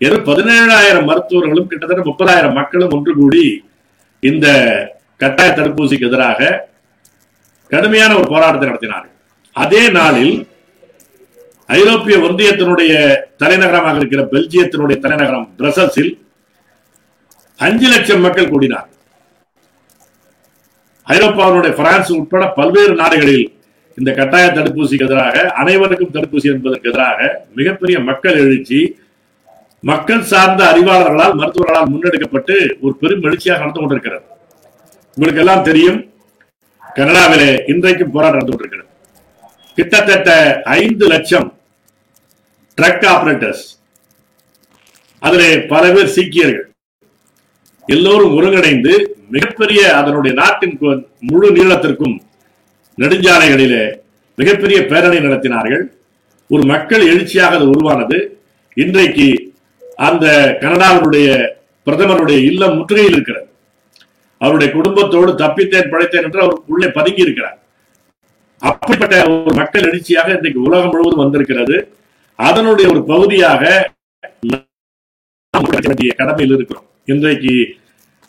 ஏதோ 0.00 0.16
பதினேழாயிரம் 0.26 1.04
மருத்துவர்களும் 1.04 1.66
கிட்டத்தட்ட 1.66 2.02
முப்பதாயிரம் 2.04 2.52
மக்களும் 2.52 2.94
ஒன்று 2.96 3.12
கூடி 3.14 3.44
இந்த 4.22 4.46
கட்டாய 5.20 5.50
தடுப்பூசிக்கு 5.50 6.06
எதிராக 6.06 6.40
கடுமையான 7.70 8.12
ஒரு 8.16 8.26
போராட்டத்தை 8.28 8.68
நடத்தினார்கள் 8.68 9.14
அதே 9.56 9.82
நாளில் 9.90 10.34
ஐரோப்பிய 11.68 12.16
ஒன்றியத்தினுடைய 12.18 12.92
தலைநகரமாக 13.36 13.96
இருக்கிற 13.96 14.22
பெல்ஜியத்தினுடைய 14.24 14.98
தலைநகரம் 14.98 15.48
பிரசல்ஸில் 15.58 16.12
அஞ்சு 17.58 17.88
லட்சம் 17.88 18.20
மக்கள் 18.20 18.50
கூடினார் 18.50 18.88
ஐரோப்பாவினுடைய 21.06 21.72
பிரான்ஸ் 21.74 22.10
உட்பட 22.12 22.46
பல்வேறு 22.52 22.94
நாடுகளில் 22.94 23.46
இந்த 23.98 24.10
கட்டாய 24.18 24.46
தடுப்பூசிக்கு 24.56 25.06
எதிராக 25.08 25.36
அனைவருக்கும் 25.60 26.14
தடுப்பூசி 26.16 26.48
என்பதற்கு 26.54 26.90
எதிராக 26.90 27.28
மிகப்பெரிய 27.58 27.98
மக்கள் 28.08 28.40
எழுச்சி 28.44 28.80
மக்கள் 29.90 30.28
சார்ந்த 30.32 30.60
அறிவாளர்களால் 30.72 31.34
மருத்துவர்களால் 31.40 31.90
முன்னெடுக்கப்பட்டு 31.92 32.54
ஒரு 32.84 32.94
பெரும் 33.00 33.24
எழுச்சியாக 33.28 33.62
நடந்து 33.62 33.80
கொண்டிருக்கிறது. 33.80 34.24
உங்களுக்கு 35.16 35.42
எல்லாம் 35.44 35.66
தெரியும் 35.68 35.98
கனடாவிலே 36.98 37.50
இன்றைக்கும் 37.72 38.14
போராட்டம் 38.14 38.38
நடந்து 38.38 38.52
கொண்டிருக்கிறது. 38.52 38.88
கிட்டத்தட்ட 39.78 40.30
ஐந்து 40.80 41.04
லட்சம் 41.12 41.48
ட்ரக் 42.78 43.06
ஆபரேட்டர்ஸ் 43.14 43.64
அதிலே 45.22 45.50
பல 45.72 45.84
பேர் 45.94 46.14
சீக்கியர்கள். 46.16 46.66
எல்லோரும் 47.94 48.34
ஒருங்கிணைந்து 48.38 48.94
மிகப்பெரிய 49.34 49.80
அதனுடைய 50.00 50.32
நாட்டின் 50.42 50.74
முழு 51.30 51.48
நீளத்திற்கும் 51.58 52.16
நெடுஞ்சாலைகளிலே 53.00 53.82
மிகப்பெரிய 54.40 54.78
பேரணி 54.90 55.18
நடத்தினார்கள். 55.26 55.84
ஒரு 56.54 56.62
மக்கள் 56.72 57.02
எழுச்சியாக 57.12 57.56
அது 57.58 57.66
உருவானது. 57.74 58.18
இன்றைக்கு 58.84 59.28
அந்த 60.08 60.26
கனடாவினுடைய 60.62 61.28
பிரதமருடைய 61.86 62.38
இல்லம் 62.50 62.76
முற்றுகையில் 62.78 63.14
இருக்கிறது. 63.16 63.46
அவருடைய 64.40 64.68
குடும்பத்தோடு 64.74 65.30
தப்பித்தேன் 65.42 65.90
பழைத்தேன் 65.92 66.26
என்று 66.26 66.40
அவர் 66.44 66.58
உள்ளே 66.74 66.88
பதுங்கி 66.98 67.26
இருக்கிறார் 67.26 67.56
அப்படிப்பட்ட 68.70 69.16
ஒரு 69.32 69.52
மக்கள் 69.60 69.86
எழுச்சியாக 69.88 70.28
இன்றைக்கு 70.36 70.60
உலகம் 70.68 70.92
முழுவதும் 70.92 71.22
வந்திருக்கிறது. 71.24 71.76
அதனுடைய 72.48 72.86
ஒரு 72.92 73.02
பகுதியாக 73.12 73.62
கடமையில் 76.20 76.54
இருக்கிறோம். 76.56 76.86
இன்றைக்கு 77.12 77.54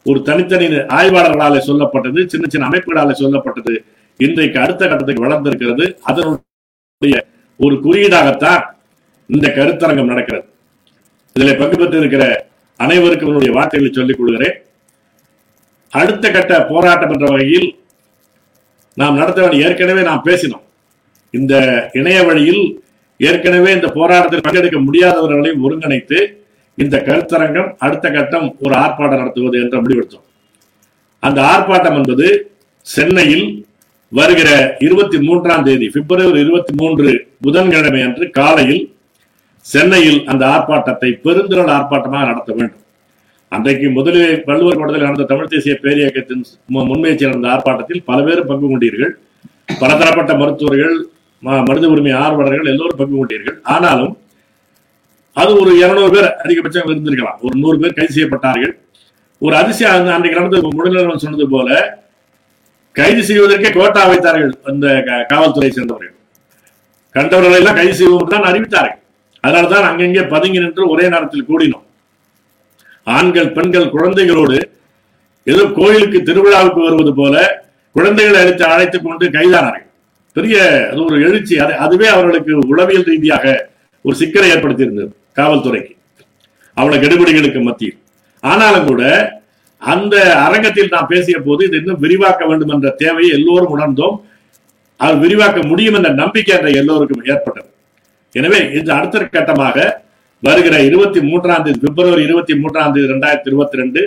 ஒரு 0.09 0.19
தனித்தனி 0.27 0.67
ஆய்வாளர்களால 0.99 1.55
சொல்லப்பட்டது 1.69 2.19
சின்ன 2.31 2.45
சின்ன 2.53 2.67
அமைப்புகளால 2.69 3.15
சொல்லப்பட்டது. 3.23 3.73
இன்றைக்கு 4.25 4.59
அடுத்த 4.59 4.87
கட்டத்துக்கு 4.87 5.25
வளர்ந்திருக்கிறது. 5.25 5.85
அதனுடைய 6.09 7.25
ஒரு 7.57 7.75
குறியீடாகத்தான் 7.75 8.63
இந்த 9.27 9.47
கருத்தரங்கம் 9.57 10.11
நடக்கிறது. 10.13 10.45
இதில் 11.33 11.57
பங்கு 11.57 11.77
பெற்று 11.77 11.97
இருக்கிற 11.97 12.47
அனைவருக்கும் 12.77 13.27
என்னுடைய 13.27 13.53
வார்த்தைகளை 13.57 13.93
சொல்லிக் 13.93 14.17
கொள்கிறேன். 14.19 14.57
அடுத்த 15.89 16.31
கட்ட 16.31 16.65
போராட்டம் 16.65 17.11
என்ற 17.11 17.27
வகையில் 17.29 17.79
நாம் 18.93 19.15
நடத்த 19.15 19.41
வேண்டிய 19.41 19.67
ஏற்கனவே 19.67 20.01
நாம் 20.01 20.25
பேசினோம். 20.25 20.65
இந்த 21.31 21.53
இணைய 21.93 22.23
வழியில் 22.23 22.63
ஏற்கனவே 23.17 23.71
இந்த 23.73 23.87
போராட்டத்தில் 23.87 24.45
பங்கெடுக்க 24.47 24.77
முடியாதவர்களையும் 24.87 25.63
ஒருங்கிணைத்து 25.65 26.19
இந்த 26.75 27.03
கருத்தரங்கம் 27.07 27.71
அடுத்த 27.77 28.11
கட்டம் 28.11 28.55
ஒரு 28.59 28.75
ஆர்ப்பாட்டம் 28.75 29.21
நடத்துவது 29.23 29.57
என்று 29.61 29.81
முடிவெடுத்தோம். 29.81 30.27
அந்த 31.19 31.41
ஆர்ப்பாட்டம் 31.41 31.95
என்பது 31.95 32.27
சென்னையில் 32.81 33.47
வருகிற 34.11 34.75
இருபத்தி 34.79 35.21
மூன்றாம் 35.21 35.63
தேதி 35.63 35.89
பிப்ரவரி 35.89 36.39
இருபத்தி 36.39 36.73
மூன்று 36.77 37.27
புதன்கிழமை 37.41 38.01
அன்று 38.01 38.29
காலையில் 38.29 38.95
சென்னையில் 39.57 40.25
அந்த 40.25 40.45
ஆர்ப்பாட்டத்தை 40.45 41.19
பெருந்திரள் 41.23 41.71
ஆர்ப்பாட்டமாக 41.71 42.25
நடத்த 42.25 42.53
வேண்டும். 42.53 42.79
அன்றைக்கு 43.49 43.89
முதலில் 43.89 44.41
வள்ளுவர் 44.45 44.75
கோட்டத்தில் 44.75 45.03
நடந்த 45.03 45.23
தமிழ் 45.23 45.47
தேசிய 45.47 45.79
பேரியக்கத்தின் 45.81 46.43
மு- 46.73 46.85
முன்முயற்சி 46.85 47.25
நடந்த 47.25 47.47
ஆர்ப்பாட்டத்தில் 47.47 48.03
பல 48.05 48.21
பேர் 48.21 48.45
பங்கு 48.45 48.77
கொண்டீர்கள். 48.77 49.09
பலதரப்பட்ட 49.79 50.35
மருத்துவர்கள் 50.35 51.05
ம- 51.43 51.65
மனித 51.65 51.87
உரிமை 51.87 52.11
ஆர்வலர்கள் 52.11 52.65
எல்லோரும் 52.65 52.97
பங்கு 52.97 53.25
கொண்டீர்கள். 53.25 53.57
ஆனாலும் 53.63 54.17
அது 55.33 55.59
ஒரு 55.59 55.77
இருநூறு 55.77 56.11
பேர் 56.11 56.33
அதிகபட்சம் 56.43 56.87
இருந்திருக்கலாம். 56.87 57.39
ஒரு 57.41 57.59
நூறு 57.59 57.79
பேர் 57.79 57.93
கைது 57.93 58.13
செய்யப்பட்டார்கள். 58.13 58.79
ஒரு 59.39 59.55
அதிசயம் 59.55 60.07
அன்றைக்கு 60.07 60.41
நடந்தது 60.41 60.67
முழுநிலவன் 60.67 61.15
சொன்னது 61.15 61.49
போல 61.49 61.97
கைது 62.91 63.21
செய்வதற்கே 63.23 63.71
கோட்டா 63.71 64.05
வைத்தார்கள் 64.05 64.57
அந்த 64.63 65.03
க- 65.05 65.25
காவல்துறை 65.27 65.71
சேர்ந்தவர்கள். 65.71 66.15
கண்டவர்களை 67.13 67.55
எல்லாம் 67.55 67.75
கைது 67.75 67.95
செய்வோம் 67.95 68.27
தான் 68.27 68.41
அறிவித்தார்கள். 68.41 68.99
அதனால்தான் 69.39 69.83
அங்கங்கே 69.83 70.21
பதுங்கி 70.21 70.59
நின்று 70.59 70.89
ஒரே 70.89 71.09
நேரத்தில் 71.09 71.45
கூடினோம். 71.49 71.83
ஆண்கள் 73.03 73.51
பெண்கள் 73.51 73.91
குழந்தைகளோடு 73.91 74.61
ஏதோ 75.43 75.71
கோயிலுக்கு 75.75 76.19
திருவிழாவுக்கு 76.19 76.83
வருவது 76.83 77.13
போல 77.13 77.65
குழந்தைகளை 77.93 78.41
அழைத்து 78.41 78.65
அழைத்துக் 78.65 79.03
கொண்டு 79.03 79.29
கைதானார்கள். 79.29 79.87
பெரிய 80.33 80.87
அது 80.91 81.03
ஒரு 81.03 81.21
எழுச்சி. 81.21 81.59
அது 81.59 81.75
அதுவே 81.75 82.07
அவர்களுக்கு 82.07 82.57
உளவியல் 82.67 83.03
ரீதியாக 83.03 83.69
ஒரு 84.01 84.15
சிக்கலை 84.15 84.51
ஏற்படுத்தியிருந்தது 84.51 85.11
காவல்துறைக்கு. 85.35 85.97
அவ்வளவு 86.73 87.05
கெடுபிடிகளுக்கு 87.05 87.61
மத்தியில். 87.61 87.97
ஆனாலும் 88.41 88.85
கூட 88.85 89.33
அந்த 89.81 90.15
அரங்கத்தில் 90.45 90.93
நான் 90.93 91.11
பேசிய 91.13 91.37
போது 91.47 91.61
இது 91.67 91.77
இன்னும் 91.81 92.01
விரிவாக்க 92.05 92.41
வேண்டும் 92.49 92.73
என்ற 92.75 92.89
தேவையை 93.03 93.31
எல்லோரும் 93.37 93.73
உணர்ந்தோம். 93.75 94.15
அது 94.99 95.15
விரிவாக்க 95.25 95.59
முடியும் 95.71 95.97
என்ற 95.99 96.09
நம்பிக்கை 96.21 96.53
என்ற 96.57 96.69
எல்லோருக்கும் 96.79 97.27
ஏற்பட்டது. 97.31 97.69
எனவே 98.39 98.59
இந்த 98.79 98.89
அடுத்த 98.95 99.25
கட்டமாக 99.35 99.77
வருகிற 100.47 100.75
இருபத்தி 100.87 101.19
மூன்றாம் 101.29 101.63
தேதி 101.63 101.79
பிப்ரவரி 101.85 102.21
இருபத்தி 102.27 102.53
மூன்றாம் 102.63 102.93
தேதி 102.95 103.07
இரண்டாயிரத்தி 103.09 103.49
இருபத்தி 103.51 103.79
ரெண்டு 103.81 104.01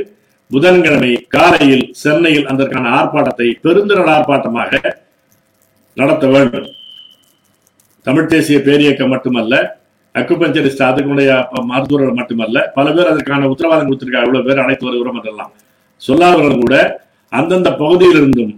புதன்கிழமை 0.50 1.10
காலையில் 1.34 1.84
சென்னையில் 2.02 2.48
அதற்கான 2.52 2.90
ஆர்ப்பாட்டத்தை 2.98 3.48
பெருந்திரள் 3.64 4.12
ஆர்ப்பாட்டமாக 4.14 4.80
நடத்த 6.00 6.26
வேண்டும். 6.34 6.68
தமிழ் 8.06 8.30
தேசிய 8.34 8.58
பேரியக்கம் 8.68 9.12
மட்டுமல்ல 9.14 9.54
அக்குபஞ்சரிஸ்ட் 10.20 10.86
அதுக்குடைய 10.90 11.30
மருத்துவர்கள் 11.72 12.18
மட்டுமல்ல 12.20 12.60
பல 12.78 12.86
பேர் 12.94 13.10
அதற்கான 13.12 13.48
உத்தரவாதம் 13.52 13.88
கொடுத்திருக்காங்க. 13.88 14.28
இவ்வளவு 14.28 14.46
பேர் 14.48 14.62
அழைத்து 14.64 14.88
வருகிறோம் 14.88 15.18
என்றெல்லாம். 15.20 15.52
சொல்லாதவர்கள் 16.06 16.64
கூட 16.64 16.76
அந்தந்த 17.38 17.70
பகுதியிலிருந்தும் 17.82 18.54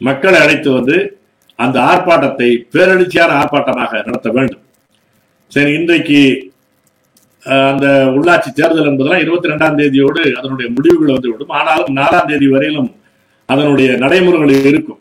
மக்களை 0.00 0.38
அழைத்து 0.44 0.70
வந்து 0.78 0.96
அந்த 1.64 1.76
ஆர்ப்பாட்டத்தை 1.90 2.48
பேரெழுச்சியான 2.72 3.34
ஆர்ப்பாட்டமாக 3.40 4.02
நடத்த 4.08 4.28
வேண்டும். 4.36 4.62
சரி 5.52 5.70
இன்றைக்கு 5.78 6.20
அந்த 7.66 7.86
உள்ளாட்சி 8.16 8.50
தேர்தல் 8.58 8.88
என்பதெல்லாம் 8.90 9.24
இருபத்தி 9.24 9.50
ரெண்டாம் 9.50 9.76
தேதியோடு 9.80 10.22
அதனுடைய 10.38 10.68
முடிவுகள் 10.76 11.14
வந்துவிடும் 11.16 11.52
ஆனாலும் 11.58 11.92
நாலாம் 11.98 12.28
தேதி 12.30 12.46
வரையிலும் 12.54 12.90
அதனுடைய 13.52 13.88
நடைமுறைகள் 14.04 14.52
இருக்கும். 14.70 15.00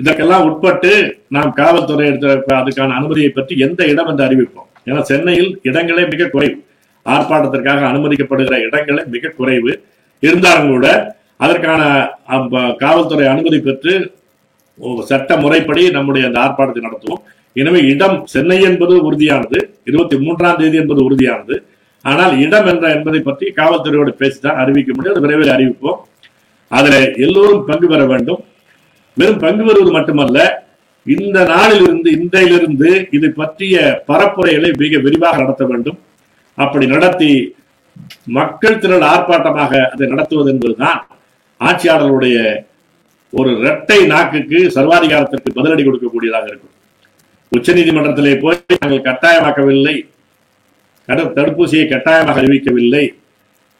இதற்கெல்லாம் 0.00 0.46
உட்பட்டு 0.48 0.92
நாம் 1.34 1.50
காவல்துறை 1.58 2.06
எடுத்த 2.10 2.54
அதுக்கான 2.60 2.96
அனுமதியை 3.00 3.30
பற்றி 3.32 3.54
எந்த 3.66 3.80
இடம் 3.92 4.08
என்று 4.12 4.24
அறிவிப்போம். 4.28 4.68
ஏன்னா 4.88 5.02
சென்னையில் 5.10 5.50
இடங்களே 5.68 6.04
மிக 6.14 6.28
குறைவு. 6.34 6.56
ஆர்ப்பாட்டத்திற்காக 7.06 7.84
அனுமதிக்கப்படுகிற 7.90 8.56
இடங்களே 8.68 9.04
மிக 9.14 9.32
குறைவு. 9.40 9.72
இருந்தாலும் 10.26 10.68
கூட 10.68 11.16
அதற்கான 11.36 12.08
அம்ப- 12.26 12.74
காவல்துறை 12.78 13.26
அனுமதி 13.26 13.58
பெற்று 13.58 14.14
சட்ட 15.04 15.36
முறைப்படி 15.36 15.90
நம்முடைய 15.90 16.26
அந்த 16.26 16.40
ஆர்ப்பாட்டத்தை 16.40 16.82
நடத்துவோம். 16.82 17.22
எனவே 17.52 17.80
இடம் 17.80 18.26
சென்னை 18.26 18.60
என்பது 18.62 19.12
உறுதியானது 19.12 19.68
இருபத்தி 19.84 20.18
மூன்றாம் 20.18 20.56
தேதி 20.56 20.76
என்பது 20.76 21.10
உறுதியானது. 21.10 21.62
ஆனால் 22.02 22.38
இடம் 22.38 22.66
என்ற 22.66 22.94
என்பதை 22.94 23.20
பற்றி 23.20 23.52
காவல்துறையோடு 23.56 24.12
பேசிதான் 24.18 24.54
அறிவிக்க 24.54 24.92
முடியும் 24.94 25.18
அது 25.18 25.20
விரைவில் 25.20 25.48
அறிவிப்போம். 25.48 25.94
அதில் 26.68 27.16
எல்லோரும் 27.16 27.64
பங்கு 27.64 27.88
பெற 27.88 28.06
வேண்டும். 28.06 28.44
வெறும் 29.14 29.38
பங்கு 29.38 29.64
பெறுவது 29.64 29.92
மட்டுமல்ல 29.92 30.66
இந்த 31.04 31.44
நாளிலிருந்து 31.44 32.10
இன்றையிலிருந்து 32.10 33.08
இது 33.10 33.30
பற்றிய 33.30 34.02
பரப்புரைகளை 34.08 34.72
மிக 34.76 34.98
விரிவாக 34.98 35.36
நடத்த 35.36 35.64
வேண்டும். 35.66 35.98
அப்படி 36.54 36.86
நடத்தி 36.86 37.54
மக்கள் 38.38 38.80
திரள் 38.82 39.04
ஆர்ப்பாட்டமாக 39.12 39.72
அதை 39.92 40.06
நடத்துவது 40.12 40.48
என்பதுதான் 40.54 40.98
ஆட்சியாளர்களுடைய 41.60 42.38
ஒரு 43.32 43.50
இரட்டை 43.60 44.00
நாக்குக்கு 44.12 44.58
சர்வாதிகாரத்திற்கு 44.76 45.50
பதிலடி 45.58 45.82
கொடுக்கக்கூடியதாக 45.84 46.46
இருக்கும். 46.52 46.74
உச்ச 47.52 47.72
நீதிமன்றத்திலே 47.78 48.34
போய் 48.42 48.58
நாங்கள் 48.82 49.06
கட்டாயமாக்கவில்லை. 49.08 49.96
தடுப்பூசியை 51.38 51.84
கட்டாயமாக 51.92 52.40
அறிவிக்கவில்லை. 52.42 53.04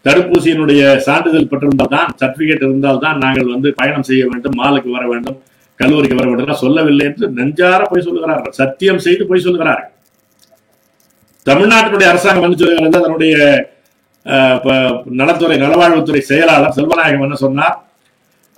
தடுப்பூசியினுடைய 0.06 0.82
சான்றிதழ் 1.06 1.50
பெற்றிருந்தால் 1.52 1.92
தான் 1.94 2.11
சர்டிபிகேட் 2.20 2.64
இருந்தால் 2.66 3.00
தான் 3.04 3.16
நாங்கள் 3.25 3.52
வந்து 3.54 3.68
பயணம் 3.80 4.06
செய்ய 4.08 4.25
வேண்டும் 4.30 4.58
மாலுக்கு 4.61 4.90
வர 4.96 5.04
வேண்டும் 5.12 5.38
கல்லூரிக்கு 5.80 6.18
வர 6.18 6.26
வேண்டும் 6.30 6.61
சொல்லவில்லை 6.64 7.06
என்று 7.11 7.26
நெஞ்சார 7.38 7.80
போய் 7.92 8.06
சொல்லுகிறார்கள். 8.06 8.54
சத்தியம் 8.61 9.00
செய்து 9.06 9.23
போய் 9.30 9.44
சொல்லுகிறார்கள். 9.46 9.90
தமிழ்நாட்டினுடைய 11.46 12.08
அரசாங்கம் 12.12 12.46
வந்து 12.46 12.61
சொல்லுகிறது? 12.61 13.00
அதனுடைய 13.02 13.35
நலத்துறை 15.18 15.56
நலவாழ்வுத்துறை 15.64 16.23
செயலாளர் 16.30 16.76
செல்வநாயகம் 16.78 17.25
என்ன 17.26 17.37
சொன்னார்? 17.45 17.76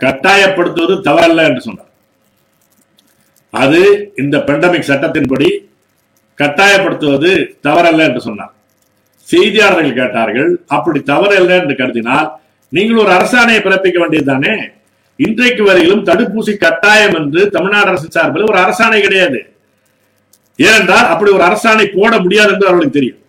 கட்டாயப்படுத்துவது 0.01 0.95
தவறல்ல 1.09 1.47
என்று 1.49 1.63
சொன்னார். 1.69 1.91
அது 3.55 3.81
இந்த 4.23 4.37
பெண்டமிக் 4.49 4.89
சட்டத்தின்படி 4.91 5.49
கட்டாயப்படுத்துவது 6.39 7.31
தவறல்ல 7.67 8.07
என்று 8.09 8.23
சொன்னார். 8.29 8.53
செய்தியாளர்கள் 9.29 9.99
கேட்டார்கள் 10.01 10.51
அப்படி 10.77 11.01
தவறல்ல 11.13 11.57
என்று 11.61 11.75
கருதினால் 11.81 12.29
நீங்கள் 12.73 13.03
ஒரு 13.05 13.13
அரசாணையை 13.19 13.61
பிறப்பிக்க 13.67 13.99
வேண்டியதுதானே? 14.03 14.55
இன்றைக்கு 15.27 15.63
வரையிலும் 15.69 16.05
தடுப்பூசி 16.09 16.53
கட்டாயம் 16.65 17.17
என்று 17.21 17.41
தமிழ்நாடு 17.55 17.89
அரசு 17.93 18.09
சார்பில் 18.17 18.51
ஒரு 18.51 18.59
அரசாணை 18.65 18.99
கிடையாது. 19.07 19.41
ஏனென்றால் 20.67 21.09
அப்படி 21.13 21.31
ஒரு 21.37 21.45
அரசாணை 21.49 21.87
போட 21.97 22.13
முடியாது 22.25 22.53
என்று 22.55 22.69
அவர்களுக்கு 22.69 22.99
தெரியும். 22.99 23.23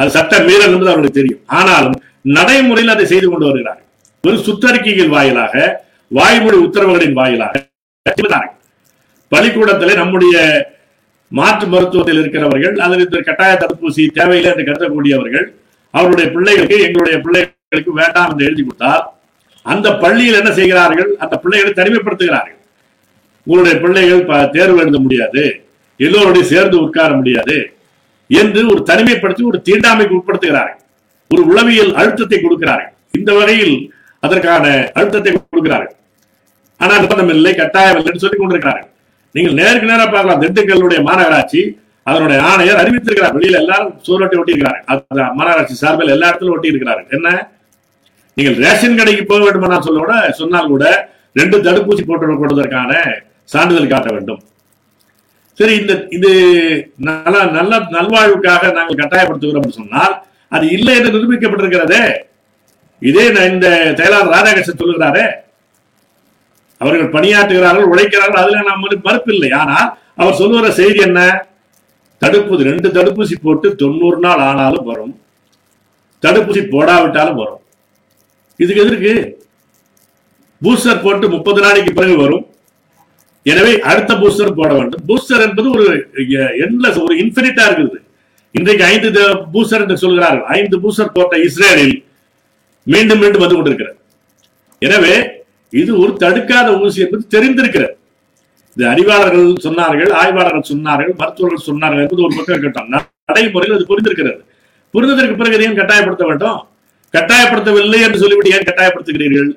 அது 0.00 0.10
சட்ட 0.16 0.34
மீறல் 0.48 0.72
என்பது 0.74 0.92
அவர்களுக்கு 0.92 1.20
தெரியும். 1.20 1.42
ஆனாலும் 1.58 1.96
நடைமுறையில் 2.36 2.94
அதை 2.94 3.06
செய்து 3.12 3.26
கொண்டு 3.28 3.48
வருகிறார்கள். 3.48 3.86
ஒரு 4.24 4.36
சுற்றறிக்கைகள் 4.46 5.14
வாயிலாக 5.16 5.54
வாய்மொழி 6.18 6.58
உத்தரவுகளின் 6.66 7.18
வாயிலாக 7.20 7.54
பள்ளிக்கூடத்திலே 9.32 9.94
நம்முடைய 10.00 10.36
மாற்று 11.38 11.66
மருத்துவத்தில் 11.72 12.20
இருக்கிறவர்கள் 12.20 12.76
அதில் 12.84 13.04
இந்த 13.04 13.18
கட்டாய 13.26 13.52
தடுப்பூசி 13.62 14.04
தேவையில்லை 14.18 14.50
என்று 14.52 14.64
கருதக்கூடியவர்கள் 14.68 15.46
அவருடைய 15.94 16.26
பிள்ளைகளுக்கு 16.34 16.78
எங்களுடைய 16.86 17.16
பிள்ளைகளுக்கு 17.24 17.92
வேண்டாம் 18.00 18.30
என்று 18.32 18.46
எழுதி 18.48 18.62
கொடுத்தால் 18.62 19.04
அந்த 19.72 19.88
பள்ளியில் 20.02 20.38
என்ன 20.40 20.50
செய்கிறார்கள்? 20.58 21.10
அந்த 21.22 21.34
பிள்ளைகளை 21.42 21.72
தனிமைப்படுத்துகிறார்கள். 21.78 22.58
உங்களுடைய 23.46 23.76
பிள்ளைகள் 23.82 24.50
தேர்வு 24.56 24.80
எழுத 24.84 24.98
முடியாது. 25.04 25.44
எல்லோருடைய 26.00 26.44
சேர்ந்து 26.52 26.76
உட்கார 26.86 27.10
முடியாது. 27.20 27.56
என்று 28.40 28.60
ஒரு 28.72 28.80
தனிமைப்படுத்தி 28.90 29.42
ஒரு 29.50 29.58
தீண்டாமைக்கு 29.68 30.18
உட்படுத்துகிறார்கள். 30.18 30.78
ஒரு 31.30 31.42
உளவியல் 31.50 31.92
அழுத்தத்தை 32.00 32.38
கொடுக்கிறார்கள். 32.40 32.92
இந்த 33.18 33.30
வகையில் 33.38 33.76
அதற்கான 34.26 34.64
அழுத்தத்தை 34.98 35.32
கொடுக்கிறார்கள். 35.34 35.94
ஆனால் 36.80 37.00
நிர்பந்தம் 37.02 37.32
இல்லை 37.36 37.52
கட்டாயம் 37.60 37.98
இல்லைன்னு 37.98 38.22
சொல்லி 38.22 38.24
சொல்லிக் 38.24 38.42
கொண்டிருக்கிறார்கள். 38.42 38.88
நீங்கள் 39.34 39.56
நேருக்கு 39.60 39.90
நேரம் 39.92 40.12
பார்க்கலாம். 40.14 40.42
திண்டுக்கல்லுடைய 40.42 41.00
மாநகராட்சி 41.08 41.62
அதனுடைய 42.10 42.38
ஆணையர் 42.50 42.80
அறிவித்திருக்கிறார். 42.82 43.34
வெளியில 43.36 43.58
எல்லாரும் 43.62 43.92
சூரட்டி 44.06 44.36
ஒட்டியிருக்கிறார்கள். 44.40 44.84
அது 44.92 45.26
மாநகராட்சி 45.38 45.74
சார்பில் 45.82 46.14
எல்லா 46.14 46.28
இடத்திலும் 46.30 46.54
ஒட்டி 46.54 46.72
இருக்கிறார்கள் 46.72 47.08
என்ன? 47.16 47.28
நீங்கள் 48.36 48.56
ரேஷன் 48.64 48.98
கடைக்கு 49.00 49.24
போக 49.30 49.40
வேண்டும் 49.46 49.72
நான் 49.74 49.86
சொல்ல 49.86 50.00
கூட 50.04 50.14
சொன்னால் 50.40 50.70
கூட 50.74 50.84
ரெண்டு 51.40 51.56
தடுப்பூசி 51.66 52.02
போட்டு 52.10 52.40
கொடுவதற்கான 52.42 52.92
சான்றிதழ் 53.52 53.92
காட்ட 53.92 54.08
வேண்டும். 54.16 54.40
சரி 55.60 55.74
இந்த 55.80 55.94
இது 56.16 56.30
நல்ல 57.08 57.44
நல்ல 57.56 57.72
நல்வாழ்வுக்காக 57.96 58.72
நாங்கள் 58.76 59.00
கட்டாயப்படுத்துகிறோம் 59.00 59.78
சொன்னால் 59.78 60.14
அது 60.56 60.66
இல்லை 60.76 60.92
என்று 60.98 61.14
நிரூபிக்கப்பட்டிருக்கிறதே. 61.14 62.02
இதே 63.02 63.24
நான் 63.34 63.52
இந்த 63.54 63.68
செயலாளர் 63.98 64.32
ராதாகிருஷ்ணன் 64.34 64.80
சொல்லுகிறாரே. 64.82 65.24
அவர்கள் 66.80 67.14
பணியாற்றுகிறார்கள் 67.16 67.90
உழைக்கிறார்கள் 67.92 68.42
அதுல 68.42 68.62
நாம் 68.68 68.84
மறுப்பு 69.08 69.30
இல்லை. 69.34 69.50
ஆனால் 69.60 69.88
அவர் 70.20 70.38
சொல்லுகிற 70.40 70.70
செய்தி 70.80 71.00
என்ன? 71.08 71.20
தடுப்பூசி 72.22 72.68
ரெண்டு 72.70 72.88
தடுப்பூசி 72.96 73.34
போட்டு 73.44 73.68
தொண்ணூறு 73.82 74.18
நாள் 74.24 74.42
ஆனாலும் 74.48 74.88
வரும். 74.90 75.14
தடுப்பூசி 76.24 76.62
போடாவிட்டாலும் 76.74 77.40
வரும். 77.42 77.62
இதுக்கு 78.60 78.82
எதற்கு 78.84 79.12
பூஸ்டர் 80.62 81.04
போட்டு 81.04 81.26
முப்பது 81.34 81.60
நாளைக்கு 81.66 81.92
பிறகு 81.98 82.16
வரும். 82.24 82.44
எனவே 83.46 83.72
அடுத்த 83.90 84.12
பூஸ்டர் 84.20 84.58
போட 84.60 84.70
வேண்டும். 84.78 85.02
பூஸ்டர் 85.08 85.44
என்பது 85.46 85.68
ஒரு 85.76 85.84
எண்ட்லெஸ் 86.64 86.98
ஒரு 87.04 87.14
இன்ஃபினிட்டா 87.22 87.64
இருக்குது. 87.68 87.98
இன்றைக்கு 88.58 88.84
ஐந்து 88.92 89.22
பூஸ்டர் 89.54 89.82
என்று 89.84 89.96
சொல்கிறார்கள். 90.04 90.46
ஐந்து 90.58 90.76
பூஸ்டர் 90.82 91.14
போட்ட 91.16 91.36
இஸ்ரேலில் 91.48 91.96
மீண்டும் 92.86 93.20
மீண்டும் 93.22 93.42
வந்து 93.44 93.56
கொண்டிருக்கிறது. 93.56 93.96
எனவே 94.86 95.14
இது 95.72 95.90
ஒரு 96.02 96.12
தடுக்காத 96.22 96.68
ஊசி 96.84 97.00
என்பது 97.04 97.24
தெரிந்திருக்கிறது. 97.34 97.94
இது 98.76 98.84
அறிவாளர்கள் 98.92 99.48
சொன்னார்கள் 99.66 100.10
ஆய்வாளர்கள் 100.20 100.68
சொன்னார்கள் 100.72 101.12
மருத்துவர்கள் 101.20 101.66
சொன்னார்கள் 101.68 102.02
என்பது 102.04 102.24
ஒரு 102.26 102.34
பக்கம் 102.36 102.54
இருக்கட்டும். 102.56 102.90
நடைமுறையில் 103.28 103.76
அது 103.76 103.86
புரிந்திருக்கிறது. 103.90 104.40
புரிந்ததற்கு 104.94 105.36
பிறகு 105.40 105.64
ஏன் 105.66 105.78
கட்டாயப்படுத்த 105.80 106.24
வேண்டும்? 106.30 106.58
கட்டாயப்படுத்தவில்லை 107.14 108.00
என்று 108.06 108.20
சொல்லிவிட்டு 108.22 108.54
ஏன் 108.56 108.68
கட்டாயப்படுத்துகிறீர்கள்? 108.68 109.50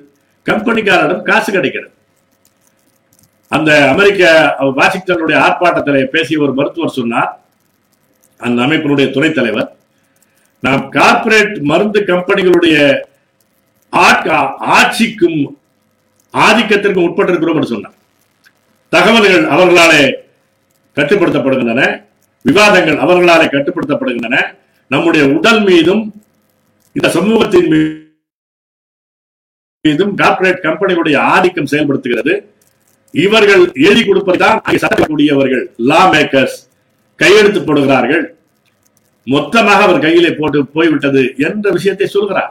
கம்பெனிக்காரரிடம் 0.50 1.22
காசு 1.30 1.48
கிடைக்கிறது. 1.56 1.90
அந்த 3.48 3.88
அமெரிக்க 3.90 4.54
வாஷிங்டனுடைய 4.60 5.36
ஆர்ப்பாட்டத்தில் 5.46 6.04
பேசிய 6.04 6.40
ஒரு 6.40 6.54
மருத்துவர் 6.54 6.90
சொன்னார். 6.90 7.40
அந்த 8.38 8.62
அமைப்பினுடைய 8.62 9.12
துணைத் 9.12 9.34
தலைவர் 9.34 9.76
நாம் 10.60 10.88
கார்ப்பரேட் 10.88 11.58
மருந்து 11.58 12.00
கம்பெனிகளுடைய 12.00 13.02
ஆட்சிக்கும் 13.90 15.58
ஆதிக்கத்திற்கும் 16.32 17.06
உட்பட்டிருக்கிறோம் 17.06 17.54
என்று 17.54 17.66
சொன்னார். 17.66 17.94
தகவல்கள் 18.88 19.44
அவர்களாலே 19.44 20.12
கட்டுப்படுத்தப்படுகின்றன 20.96 22.04
விவாதங்கள் 22.42 22.96
அவர்களாலே 22.96 23.46
கட்டுப்படுத்தப்படுகின்றன. 23.54 24.56
நம்முடைய 24.88 25.26
உடல் 25.26 25.62
மீதும் 25.62 26.02
இந்த 26.92 27.08
சமூகத்தின் 27.08 27.68
மீதும் 29.82 30.14
கார்ப்பரேட் 30.14 30.64
கம்பெனிகளுடைய 30.64 31.16
ஆதிக்கம் 31.18 31.70
செயல்படுத்துகிறது. 31.70 32.53
இவர்கள் 33.14 33.64
எழுதி 33.86 34.02
கொடுப்பதுதான் 34.04 34.58
சட்டக்கூடியவர்கள் 34.82 35.64
லா 35.90 36.00
மேக்கர்ஸ் 36.14 36.56
கையெழுத்து 37.20 37.60
போடுகிறார்கள் 37.60 38.24
மொத்தமாக 39.26 39.82
அவர் 39.86 40.04
கையிலே 40.04 40.30
போட்டு 40.38 40.58
போய்விட்டது 40.76 41.22
என்ற 41.48 41.66
விஷயத்தை 41.76 42.06
சொல்கிறார். 42.06 42.50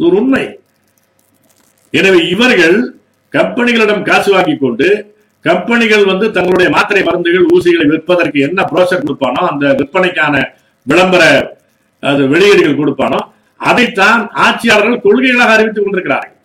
ஒரு 0.00 0.14
உண்மை. 0.20 0.42
எனவே 1.92 2.20
இவர்கள் 2.34 2.76
கம்பெனிகளிடம் 3.32 4.02
காசு 4.08 4.30
வாங்கி 4.34 4.56
கொண்டு 4.56 4.88
கம்பெனிகள் 5.44 6.04
வந்து 6.10 6.26
தங்களுடைய 6.36 6.68
மாத்திரை 6.74 7.02
மருந்துகள் 7.08 7.46
ஊசிகளை 7.54 7.86
விற்பதற்கு 7.92 8.38
என்ன 8.46 8.66
புரோசர் 8.70 9.04
கொடுப்பானோ 9.04 9.42
அந்த 9.50 9.66
விற்பனைக்கான 9.78 10.34
விளம்பர 10.86 11.22
அது 12.02 12.22
வெளியீடுகள் 12.32 12.80
கொடுப்பானோ 12.80 13.20
அதைத்தான் 13.60 14.20
ஆட்சியாளர்கள் 14.44 15.04
கொள்கைகளாக 15.06 15.54
அறிவித்துக் 15.56 15.84
கொண்டிருக்கிறார்கள். 15.84 16.36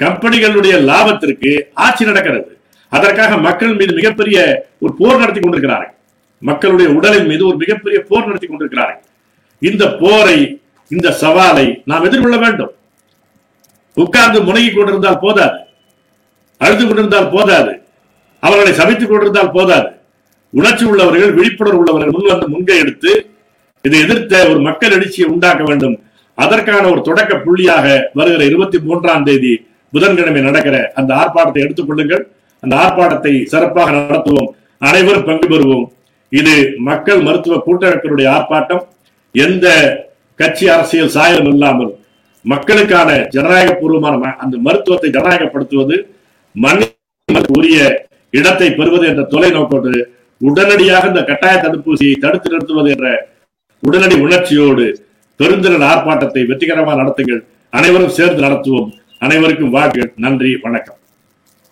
கம்பெனிகளுடைய 0.00 0.74
லாபத்திற்கு 0.90 1.50
ஆட்சி 1.86 2.04
நடக்கிறது. 2.10 2.50
அதற்காக 2.90 3.36
மக்கள் 3.36 3.74
மீது 3.74 3.92
மிகப்பெரிய 3.94 4.38
ஒரு 4.80 4.92
போர் 4.98 5.18
நடத்தி 5.18 5.40
கொண்டிருக்கிறார்கள். 5.40 5.94
மக்களுடைய 6.38 6.92
உடலின் 6.92 7.26
மீது 7.26 7.46
ஒரு 7.46 7.56
மிகப்பெரிய 7.56 8.02
போர் 8.08 8.26
நடத்தி 8.26 8.46
கொண்டிருக்கிறார்கள். 8.46 9.02
இந்த 9.58 9.84
போரை 10.02 10.38
இந்த 10.88 11.16
சவாலை 11.20 11.82
நாம் 11.84 12.04
எதிர்கொள்ள 12.04 12.36
வேண்டும். 12.36 12.72
உட்கார்ந்து 13.94 14.38
முனகி 14.42 14.70
கொண்டிருந்தால் 14.74 15.18
போதாது. 15.18 15.58
அழுது 16.56 16.86
கொண்டிருந்தால் 16.86 17.30
போதாது. 17.30 17.72
அவர்களை 18.40 18.72
சமைத்துக் 18.78 19.08
கொண்டிருந்தால் 19.08 19.50
போதாது. 19.50 19.90
உணர்ச்சி 20.50 20.84
உள்ளவர்கள் 20.84 21.32
விழிப்புணர்வு 21.32 21.78
உள்ளவர்கள் 21.78 22.10
முன் 22.10 22.30
வந்து 22.32 22.48
முன்கை 22.48 22.78
எடுத்து 22.78 23.30
இதை 23.82 24.00
எதிர்த்த 24.00 24.48
ஒரு 24.48 24.60
மக்கள் 24.60 24.90
எழுச்சியை 24.90 25.28
உண்டாக்க 25.30 25.62
வேண்டும். 25.64 26.02
அதற்கான 26.34 26.88
ஒரு 26.88 27.00
தொடக்க 27.00 27.34
புள்ளியாக 27.36 27.86
வருகிற 28.14 28.44
இருபத்தி 28.44 28.78
மூன்றாம் 28.78 29.24
தேதி 29.24 29.66
புதன்கிழமை 29.92 30.40
நடக்கிற 30.40 30.92
அந்த 30.94 31.14
ஆர்ப்பாட்டத்தை 31.14 31.60
எடுத்துக் 31.66 31.86
கொள்ளுங்கள். 31.86 32.32
அந்த 32.62 32.74
ஆர்ப்பாட்டத்தை 32.76 33.32
சிறப்பாக 33.44 33.90
நடத்துவோம். 33.96 34.50
அனைவரும் 34.78 35.26
பங்கு 35.28 35.46
பெறுவோம். 35.48 35.86
இது 36.32 36.54
மக்கள் 36.88 37.20
மருத்துவ 37.20 37.56
கூட்டமைப்பினுடைய 37.66 38.28
ஆர்ப்பாட்டம். 38.36 38.82
எந்த 39.34 39.66
கட்சி 40.40 40.68
அரசியல் 40.68 41.14
சாயம் 41.16 41.48
இல்லாமல் 41.52 41.90
மக்களுக்கான 42.44 43.10
ஜனநாயக 43.30 43.72
பூர்வமான 43.80 44.36
அந்த 44.44 44.56
மருத்துவத்தை 44.66 45.10
ஜனநாயகப்படுத்துவது 45.10 45.96
மண்ணிற்கு 46.54 47.52
உரிய 47.58 47.78
இடத்தை 48.30 48.68
பெறுவது 48.70 49.04
என்ற 49.06 49.22
தொலைநோக்கோடு 49.32 49.92
உடனடியாக 50.40 51.06
இந்த 51.06 51.22
கட்டாய 51.24 51.56
தடுப்பூசியை 51.62 52.14
தடுத்து 52.18 52.50
நிறுத்துவது 52.50 52.90
என்ற 52.90 53.08
உடனடி 53.82 54.16
உணர்ச்சியோடு 54.20 54.86
பெருந்திரள் 55.40 55.84
ஆர்ப்பாட்டத்தை 55.90 56.42
வெற்றிகரமாக 56.46 57.02
நடத்துங்கள். 57.02 57.42
அனைவரும் 57.70 58.16
சேர்ந்து 58.18 58.42
நடத்துவோம். 58.46 58.90
அனைவருக்கும் 59.18 59.70
வாழ்க்கை 59.70 60.12
நன்றி. 60.16 60.56
வணக்கம். 60.62 60.99